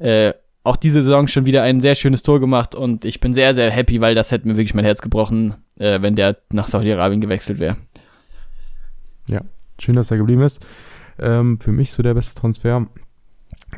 [0.00, 0.32] äh,
[0.64, 3.70] auch diese Saison schon wieder ein sehr schönes Tor gemacht und ich bin sehr, sehr
[3.70, 7.60] happy, weil das hätte mir wirklich mein Herz gebrochen, äh, wenn der nach Saudi-Arabien gewechselt
[7.60, 7.76] wäre.
[9.28, 9.42] Ja,
[9.78, 10.66] schön, dass er geblieben ist.
[11.20, 12.88] Ähm, für mich so der beste Transfer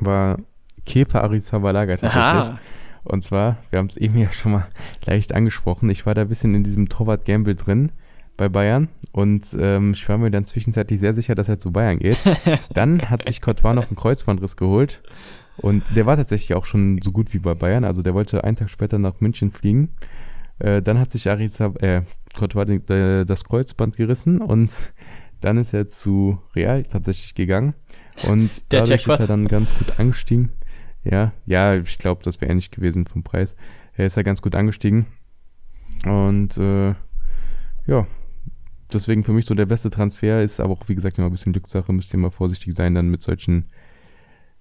[0.00, 0.38] war
[0.86, 2.48] Kepa Arrizabalaga tatsächlich.
[2.48, 2.58] Aha.
[3.04, 4.68] Und zwar, wir haben es eben ja schon mal
[5.06, 7.92] leicht angesprochen, ich war da ein bisschen in diesem Torwart-Gamble drin
[8.36, 11.98] bei Bayern und ähm, ich war mir dann zwischenzeitlich sehr sicher, dass er zu Bayern
[11.98, 12.18] geht.
[12.74, 15.02] dann hat sich Cottvar noch einen Kreuzbandriss geholt
[15.56, 18.56] und der war tatsächlich auch schon so gut wie bei Bayern, also der wollte einen
[18.56, 19.90] Tag später nach München fliegen.
[20.58, 22.02] Äh, dann hat sich Arizab äh,
[22.38, 24.92] Cottvar das Kreuzband gerissen und
[25.40, 27.74] dann ist er zu Real tatsächlich gegangen
[28.28, 30.50] und der dadurch ist er dann ganz gut angestiegen.
[31.04, 33.56] Ja, ja, ich glaube, das wäre ähnlich gewesen vom Preis.
[33.94, 35.06] Er ist ja ganz gut angestiegen.
[36.04, 36.94] Und äh,
[37.86, 38.06] ja,
[38.92, 41.52] deswegen für mich so der beste Transfer ist aber auch, wie gesagt, immer ein bisschen
[41.52, 41.92] Glückssache.
[41.92, 43.66] Müsst ihr mal vorsichtig sein dann mit solchen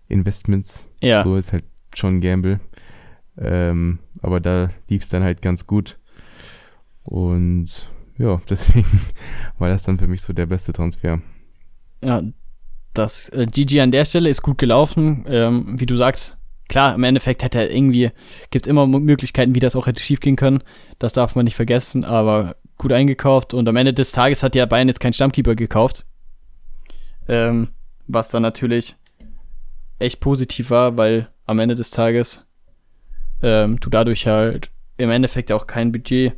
[0.08, 0.90] Investments.
[1.02, 1.24] Ja.
[1.24, 2.60] So ist halt schon ein Gamble.
[3.38, 6.00] Ähm, aber da lief es dann halt ganz gut.
[7.04, 9.02] Und ja, deswegen
[9.58, 11.22] war das dann für mich so der beste Transfer.
[12.04, 12.22] Ja,
[13.00, 15.26] das äh, GG an der Stelle ist gut gelaufen.
[15.28, 16.38] Ähm, wie du sagst,
[16.68, 18.12] klar, im Endeffekt hätte er irgendwie,
[18.52, 20.64] gibt es immer Möglichkeiten, wie das auch hätte schiefgehen können.
[21.00, 24.66] Das darf man nicht vergessen, aber gut eingekauft und am Ende des Tages hat ja
[24.66, 26.06] Bayern jetzt keinen Stammkeeper gekauft.
[27.28, 27.70] Ähm,
[28.08, 28.96] was dann natürlich
[30.00, 32.46] echt positiv war, weil am Ende des Tages
[33.42, 36.34] ähm, du dadurch halt im Endeffekt auch kein Budget.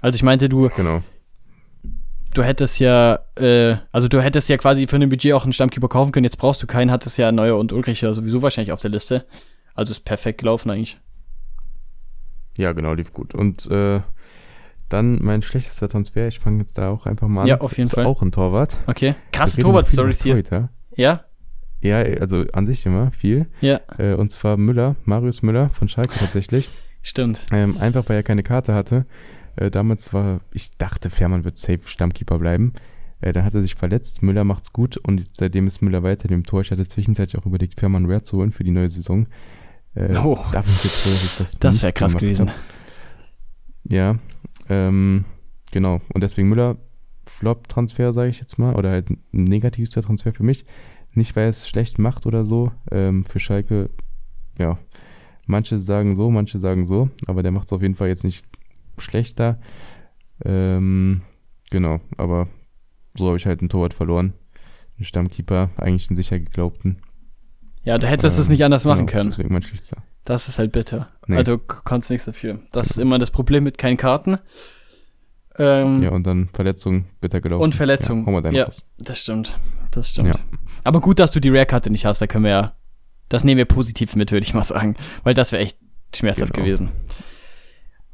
[0.00, 1.02] Also ich meinte, du, genau
[2.34, 5.88] du hättest ja, äh, also du hättest ja quasi für ein Budget auch einen Stammkeeper
[5.88, 6.24] kaufen können.
[6.24, 9.24] Jetzt brauchst du keinen, hattest ja Neuer und Ulrich ja sowieso wahrscheinlich auf der Liste.
[9.74, 10.98] Also ist perfekt gelaufen eigentlich.
[12.58, 13.34] Ja, genau, lief gut.
[13.34, 14.00] Und äh,
[14.88, 17.46] dann mein schlechtester Transfer, ich fange jetzt da auch einfach mal an.
[17.48, 18.06] Ja, auf jeden ist Fall.
[18.06, 18.76] auch ein Torwart.
[18.86, 19.14] Okay.
[19.32, 20.42] Krasse Torwart-Stories hier.
[20.96, 21.24] Ja?
[21.80, 23.46] Ja, also an sich immer viel.
[23.60, 23.80] Ja.
[23.98, 26.68] Äh, und zwar Müller, Marius Müller von Schalke tatsächlich.
[27.02, 27.42] Stimmt.
[27.52, 29.04] Ähm, einfach weil er keine Karte hatte.
[29.56, 32.72] Äh, damals war, ich dachte, Fährmann wird safe Stammkeeper bleiben.
[33.20, 36.44] Äh, dann hat er sich verletzt, Müller macht's gut und seitdem ist Müller weiter dem
[36.44, 36.60] Tor.
[36.62, 39.26] Ich hatte zwischenzeitlich auch überlegt, Fährmann Rare zu holen für die neue Saison.
[39.94, 40.38] Äh, Oh.
[40.52, 42.48] da bin ich jetzt froh, dass das wäre krass gewesen.
[42.48, 42.56] hab.
[43.84, 44.18] Ja,
[44.68, 45.24] ähm,
[45.72, 46.00] genau.
[46.12, 46.76] Und deswegen Müller
[47.26, 50.64] Flop-Transfer, sage ich jetzt mal, oder halt ein negativster Transfer für mich.
[51.12, 52.72] Nicht, weil er es schlecht macht oder so.
[52.90, 53.90] Ähm, für Schalke,
[54.58, 54.78] ja,
[55.46, 58.44] manche sagen so, manche sagen so, aber der macht es auf jeden Fall jetzt nicht
[58.98, 59.58] schlechter.
[60.44, 61.22] Ähm,
[61.70, 62.48] genau, aber
[63.16, 64.32] so habe ich halt einen Torwart verloren.
[64.96, 66.98] Einen Stammkeeper, eigentlich einen sicher geglaubten.
[67.84, 69.30] Ja, du hättest es Ähm, nicht anders machen genau, können.
[69.30, 69.98] Deswegen mein schlichtster.
[70.24, 71.08] Das ist halt bitter.
[71.26, 71.36] Nee.
[71.36, 72.60] Also k- konntest nichts dafür.
[72.72, 74.38] Das ist immer das Problem mit keinen Karten.
[75.58, 77.62] Ähm, Ja, und dann Verletzung, bitter gelaufen.
[77.62, 78.26] Und Verletzung.
[78.44, 78.70] Ja, Ja.
[78.98, 79.58] Das stimmt.
[79.90, 80.28] Das stimmt.
[80.28, 80.34] Ja.
[80.82, 82.74] Aber gut, dass du die Rare-Karte nicht hast, da können wir ja.
[83.28, 84.96] Das nehmen wir positiv mit, würde ich mal sagen.
[85.22, 85.78] Weil das wäre echt
[86.14, 86.64] schmerzhaft Genau.
[86.66, 86.88] gewesen.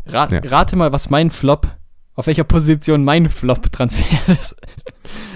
[0.06, 0.40] Ra Ja.
[0.44, 1.66] Rate mal, was mein Flop,
[2.14, 4.54] auf welcher Position mein Flop-Transfer ist.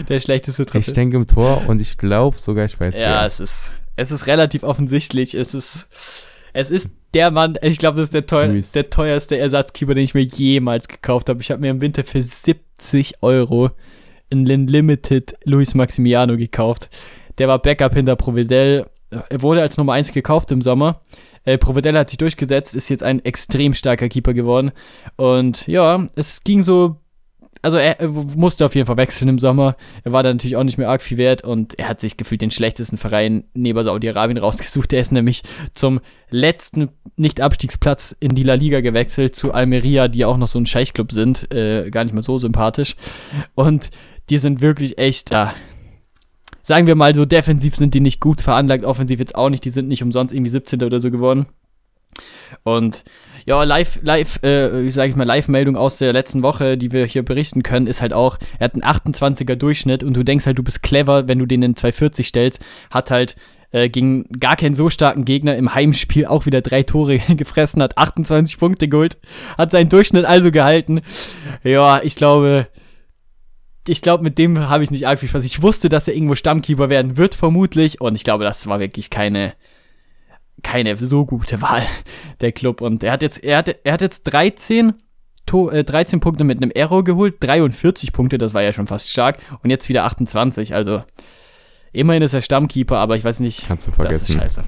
[0.08, 0.92] Der schlechteste Ich Transfer.
[0.92, 3.26] denke im Tor und ich glaube sogar, ich weiß Ja, wer.
[3.26, 5.34] es ist, es ist relativ offensichtlich.
[5.34, 5.86] Es ist,
[6.52, 10.14] es ist der Mann, ich glaube, das ist der, teuer, der teuerste Ersatzkeeper, den ich
[10.14, 11.40] mir jemals gekauft habe.
[11.40, 13.70] Ich habe mir im Winter für 70 Euro
[14.30, 16.90] einen Limited Luis Maximiano gekauft.
[17.38, 18.86] Der war Backup hinter Providel.
[19.28, 21.00] Er wurde als Nummer 1 gekauft im Sommer.
[21.44, 24.72] Äh, Providel hat sich durchgesetzt, ist jetzt ein extrem starker Keeper geworden.
[25.16, 26.96] Und ja, es ging so.
[27.62, 29.76] Also er, er musste auf jeden Fall wechseln im Sommer.
[30.02, 32.42] Er war da natürlich auch nicht mehr arg viel wert und er hat sich gefühlt
[32.42, 34.92] den schlechtesten Verein neben Saudi-Arabien rausgesucht.
[34.92, 35.42] Er ist nämlich
[35.72, 40.66] zum letzten Nicht-Abstiegsplatz in die La Liga gewechselt, zu Almeria, die auch noch so ein
[40.66, 41.50] Scheichclub sind.
[41.54, 42.96] Äh, gar nicht mehr so sympathisch.
[43.54, 43.90] Und
[44.28, 45.54] die sind wirklich echt, ja,
[46.64, 49.64] sagen wir mal so, defensiv sind die nicht gut veranlagt, offensiv jetzt auch nicht.
[49.64, 50.82] Die sind nicht umsonst irgendwie 17.
[50.82, 51.46] oder so geworden.
[52.62, 53.04] Und
[53.46, 57.22] ja, live, live, äh, sag ich mal, Live-Meldung aus der letzten Woche, die wir hier
[57.22, 60.62] berichten können, ist halt auch, er hat einen 28er Durchschnitt und du denkst halt, du
[60.62, 62.60] bist clever, wenn du den in 240 stellst,
[62.90, 63.36] hat halt
[63.72, 67.98] äh, gegen gar keinen so starken Gegner im Heimspiel auch wieder drei Tore gefressen, hat
[67.98, 69.18] 28 Punkte geholt,
[69.58, 71.02] hat seinen Durchschnitt also gehalten.
[71.64, 72.68] Ja, ich glaube,
[73.86, 75.44] ich glaube, mit dem habe ich nicht arg viel Spaß.
[75.44, 79.10] Ich wusste, dass er irgendwo Stammkeeper werden wird, vermutlich, und ich glaube, das war wirklich
[79.10, 79.54] keine,
[80.62, 81.82] keine so gute Wahl,
[82.40, 82.80] der Club.
[82.80, 84.94] Und er hat jetzt, er hat, er hat jetzt 13,
[85.46, 89.10] to, äh, 13 Punkte mit einem Error geholt, 43 Punkte, das war ja schon fast
[89.10, 91.02] stark, und jetzt wieder 28, also
[91.92, 94.38] immerhin ist er Stammkeeper, aber ich weiß nicht, Kannst du das ist vergessen.
[94.38, 94.64] scheiße.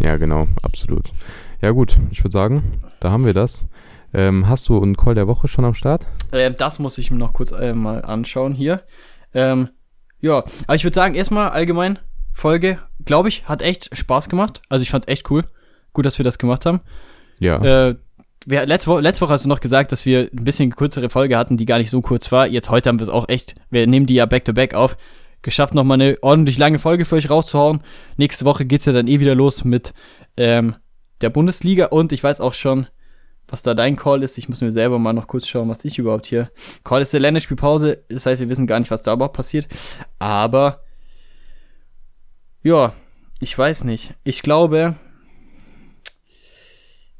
[0.00, 1.12] Ja, genau, absolut.
[1.60, 3.68] Ja, gut, ich würde sagen, da haben wir das.
[4.14, 6.06] Ähm, hast du einen Call der Woche schon am Start?
[6.32, 8.84] Ähm, das muss ich mir noch kurz äh, mal anschauen hier.
[9.34, 9.70] Ähm,
[10.20, 11.98] ja, aber ich würde sagen, erstmal allgemein,
[12.32, 14.62] Folge, glaube ich, hat echt Spaß gemacht.
[14.68, 15.44] Also ich fand's echt cool.
[15.92, 16.80] Gut, dass wir das gemacht haben.
[17.40, 17.88] Ja.
[17.88, 17.96] Äh,
[18.46, 21.36] wir, letzte, Woche, letzte Woche hast du noch gesagt, dass wir ein bisschen kürzere Folge
[21.36, 22.46] hatten, die gar nicht so kurz war.
[22.46, 24.96] Jetzt heute haben wir es auch echt, wir nehmen die ja back-to-back auf.
[25.42, 27.82] Geschafft, nochmal eine ordentlich lange Folge für euch rauszuhauen.
[28.16, 29.92] Nächste Woche geht's ja dann eh wieder los mit
[30.36, 30.76] ähm,
[31.20, 32.86] der Bundesliga und ich weiß auch schon,
[33.48, 34.38] was da dein Call ist.
[34.38, 36.50] Ich muss mir selber mal noch kurz schauen, was ich überhaupt hier.
[36.82, 39.68] Call ist der Länderspielpause, das heißt, wir wissen gar nicht, was da überhaupt passiert.
[40.18, 40.82] Aber
[42.62, 42.92] ja,
[43.40, 44.14] ich weiß nicht.
[44.24, 44.96] Ich glaube,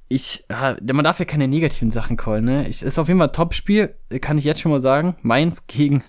[0.08, 2.68] ich, ja, man darf ja keine negativen Sachen callen, ne?
[2.68, 5.16] Ich, ist auf jeden Fall ein Top-Spiel, kann ich jetzt schon mal sagen.
[5.22, 6.04] Mainz gegen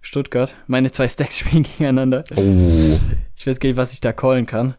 [0.00, 0.54] Stuttgart.
[0.66, 2.24] Meine zwei Stacks spielen gegeneinander.
[2.36, 2.98] oh.
[3.34, 4.76] Ich weiß gar nicht, was ich da callen kann.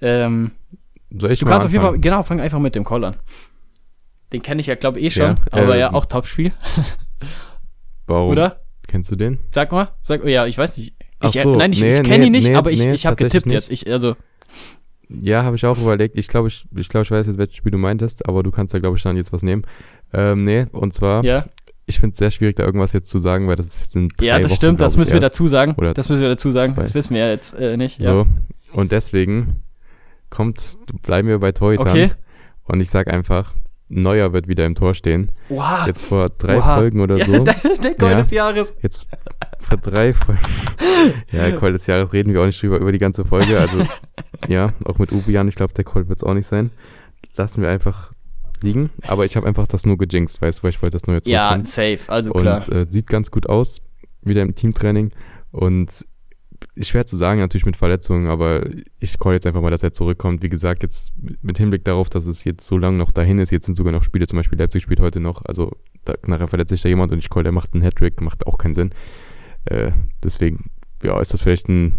[0.00, 0.52] Ähm,
[1.10, 2.02] Soll ich du mal kannst auf jeden Fall, anfangen?
[2.02, 3.16] genau, fang einfach mit dem Call an.
[4.32, 6.52] Den kenne ich ja, glaube ich, eh schon, Ja, aber ähm, ja, auch Top-Spiel,
[8.06, 8.30] Warum?
[8.30, 8.60] oder?
[8.86, 9.38] Kennst du den?
[9.50, 10.94] Sag mal, sag, ja, ich weiß nicht.
[11.20, 13.06] Ach Ich, so, nein, ich, nee, ich kenne nee, ihn nicht, nee, aber ich, ich
[13.06, 13.70] habe getippt jetzt.
[13.70, 14.16] Ich, also,
[15.08, 16.16] Ja, habe ich auch überlegt.
[16.16, 18.74] Ich glaube, ich, ich, glaub, ich weiß jetzt, welches Spiel du meintest, aber du kannst
[18.74, 19.62] da, glaube ich, dann jetzt was nehmen.
[20.12, 21.46] Ähm, nee, und zwar, ja.
[21.86, 24.08] ich finde es sehr schwierig, da irgendwas jetzt zu sagen, weil das ist jetzt in
[24.08, 25.74] drei Ja, das Wochen, stimmt, das müssen wir dazu sagen.
[25.76, 26.74] Oder Das müssen wir dazu sagen.
[26.74, 26.82] zwei.
[26.82, 28.00] Das wissen wir ja jetzt äh, nicht.
[28.00, 28.12] Ja.
[28.12, 28.26] So.
[28.72, 29.62] Und deswegen
[30.30, 31.88] kommt, bleiben wir bei Torhütern.
[31.88, 32.10] Okay.
[32.64, 33.54] Und ich sag einfach,
[33.90, 35.32] Neuer wird wieder im Tor stehen.
[35.48, 35.86] Wow.
[35.86, 36.76] Jetzt vor drei Oha.
[36.76, 37.32] Folgen oder ja, so.
[37.44, 38.18] der, der Goal Ja.
[38.18, 38.72] des Jahres.
[38.80, 39.06] Jetzt
[39.58, 40.40] vor drei Folgen.
[41.32, 43.58] ja, Call des Jahres reden wir auch nicht drüber, über die ganze Folge.
[43.58, 43.84] Also,
[44.48, 46.70] ja, auch mit Uwe Jan, ich glaube, der Call wird es auch nicht sein.
[47.36, 48.12] Lassen wir einfach
[48.62, 48.90] liegen.
[49.02, 51.26] Aber ich habe einfach das nur gejinxt, weißt du, weil ich wollte das nur jetzt
[51.26, 52.58] Ja, safe, also klar.
[52.68, 53.80] Und äh, sieht ganz gut aus,
[54.22, 55.10] wieder im Teamtraining.
[55.50, 56.06] Und
[56.74, 58.64] ist schwer zu sagen, natürlich mit Verletzungen, aber
[58.98, 60.42] ich call jetzt einfach mal, dass er zurückkommt.
[60.42, 63.66] Wie gesagt, jetzt mit Hinblick darauf, dass es jetzt so lange noch dahin ist, jetzt
[63.66, 65.72] sind sogar noch Spiele, zum Beispiel Leipzig spielt heute noch, also
[66.04, 68.58] da, nachher verletzt sich da jemand und ich call, der macht einen Hattrick, macht auch
[68.58, 68.90] keinen Sinn.
[69.66, 69.92] Äh,
[70.22, 70.70] deswegen,
[71.02, 71.94] ja, ist das vielleicht ein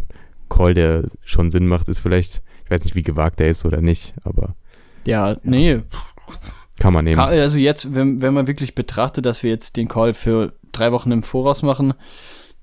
[0.50, 3.82] Call, der schon Sinn macht, ist vielleicht, ich weiß nicht, wie gewagt er ist oder
[3.82, 4.56] nicht, aber
[5.06, 5.82] ja, nee.
[6.80, 7.20] kann man nehmen.
[7.20, 11.12] Also jetzt, wenn, wenn man wirklich betrachtet, dass wir jetzt den Call für drei Wochen
[11.12, 11.94] im Voraus machen,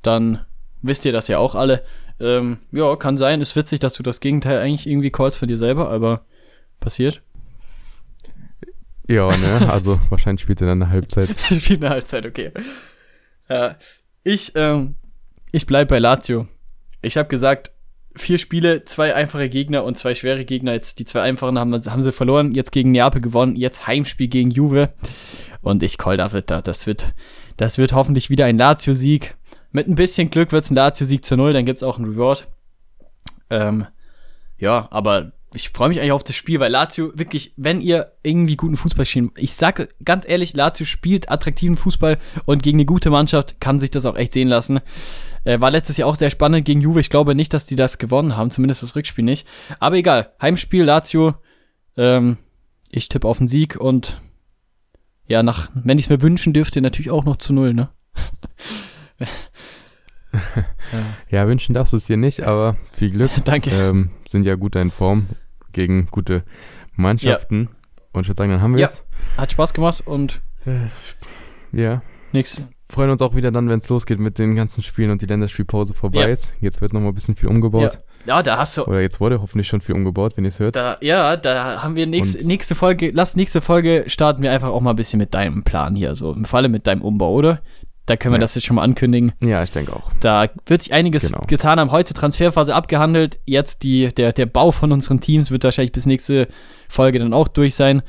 [0.03, 0.41] dann
[0.83, 1.83] wisst ihr das ja auch alle.
[2.21, 3.41] Ähm, ja, kann sein.
[3.41, 6.23] Ist witzig, dass du das Gegenteil eigentlich irgendwie callst von dir selber, aber
[6.81, 7.23] passiert.
[9.09, 9.71] Ja, ne?
[9.71, 11.31] Also wahrscheinlich spielt er dann eine Halbzeit.
[11.61, 12.53] spielt eine Halbzeit, okay.
[13.49, 13.77] Ja,
[14.25, 14.97] ich, ähm,
[15.53, 16.47] ich bleib bei Lazio.
[17.01, 17.73] Ich habe gesagt,
[18.15, 20.75] vier Spiele, zwei einfache Gegner und zwei schwere Gegner.
[20.75, 22.55] Jetzt die zwei einfachen haben, haben sie verloren.
[22.55, 23.57] Jetzt gegen Neapel gewonnen.
[23.57, 24.91] Jetzt Heimspiel gegen Juve.
[25.63, 26.61] Und ich call David da.
[26.61, 27.15] Das wird,
[27.57, 29.37] das wird hoffentlich wieder ein Lazio-Sieg.
[29.71, 31.53] Mit ein bisschen Glück wird's ein Lazio-Sieg zu null.
[31.53, 32.49] Dann gibt's auch ein Reward.
[33.51, 33.87] Ähm,
[34.59, 38.57] ja, aber ich freue mich eigentlich auf das Spiel, weil Lazio wirklich, wenn ihr irgendwie
[38.57, 43.09] guten Fußball spielt, ich sage ganz ehrlich, Lazio spielt attraktiven Fußball und gegen eine gute
[43.09, 44.81] Mannschaft kann sich das auch echt sehen lassen.
[45.45, 47.01] Äh, war letztes Jahr auch sehr spannend gegen Juve.
[47.01, 49.47] Ich glaube nicht, dass die das gewonnen haben, zumindest das Rückspiel nicht.
[49.81, 51.35] Aber egal, Heimspiel Lazio.
[51.97, 52.37] Ähm,
[52.91, 54.21] ich tippe auf den Sieg und
[55.27, 57.91] ja, nach, wenn ich es mir wünschen dürfte, natürlich auch noch zu null, ne?
[61.31, 61.47] ja.
[61.49, 63.31] wünschen darfst du es dir nicht, aber viel Glück.
[63.45, 63.71] Danke.
[63.71, 65.27] Ähm, sind ja gut in Form
[65.73, 66.45] gegen gute
[66.95, 67.69] Mannschaften.
[67.71, 67.77] Ja.
[68.13, 69.05] Und ich würde sagen, dann haben wir es.
[69.37, 69.43] Ja.
[69.43, 70.89] Hat Spaß gemacht und äh,
[71.73, 72.03] ja.
[72.33, 72.63] Nix.
[72.91, 75.93] Freuen uns auch wieder dann, wenn es losgeht mit den ganzen Spielen und die Länderspielpause
[75.93, 76.27] vorbei ja.
[76.29, 76.57] ist.
[76.61, 78.01] Jetzt wird nochmal ein bisschen viel umgebaut.
[78.25, 78.37] Ja.
[78.37, 78.43] ja.
[78.43, 78.85] da hast du.
[78.85, 80.75] Oder jetzt wurde hoffentlich schon viel umgebaut, wenn ihr es hört.
[80.75, 84.81] Da, ja, da haben wir nächst, nächste Folge, lass nächste Folge starten wir einfach auch
[84.81, 87.61] mal ein bisschen mit deinem Plan hier, so im Falle mit deinem Umbau, oder?
[88.09, 88.41] Da können wir ja.
[88.41, 89.33] das jetzt schon mal ankündigen.
[89.43, 90.13] Ja, ich denke auch.
[90.21, 91.45] Da wird sich einiges genau.
[91.47, 91.93] getan haben.
[91.93, 93.39] Heute Transferphase abgehandelt.
[93.45, 96.49] Jetzt die, der, der Bau von unseren Teams wird wahrscheinlich bis nächste
[96.89, 98.01] Folge dann auch durch sein.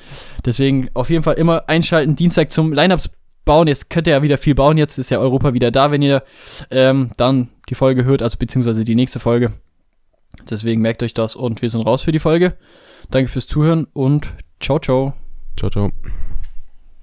[0.45, 2.15] Deswegen auf jeden Fall immer einschalten.
[2.15, 3.11] Dienstag zum Lineups
[3.43, 3.67] bauen.
[3.67, 4.77] Jetzt könnt ihr ja wieder viel bauen.
[4.77, 6.23] Jetzt ist ja Europa wieder da, wenn ihr
[6.71, 9.51] ähm, dann die Folge hört, also beziehungsweise die nächste Folge.
[10.49, 12.55] Deswegen merkt euch das und wir sind raus für die Folge.
[13.11, 15.13] Danke fürs Zuhören und ciao, ciao.
[15.57, 15.91] Ciao, ciao.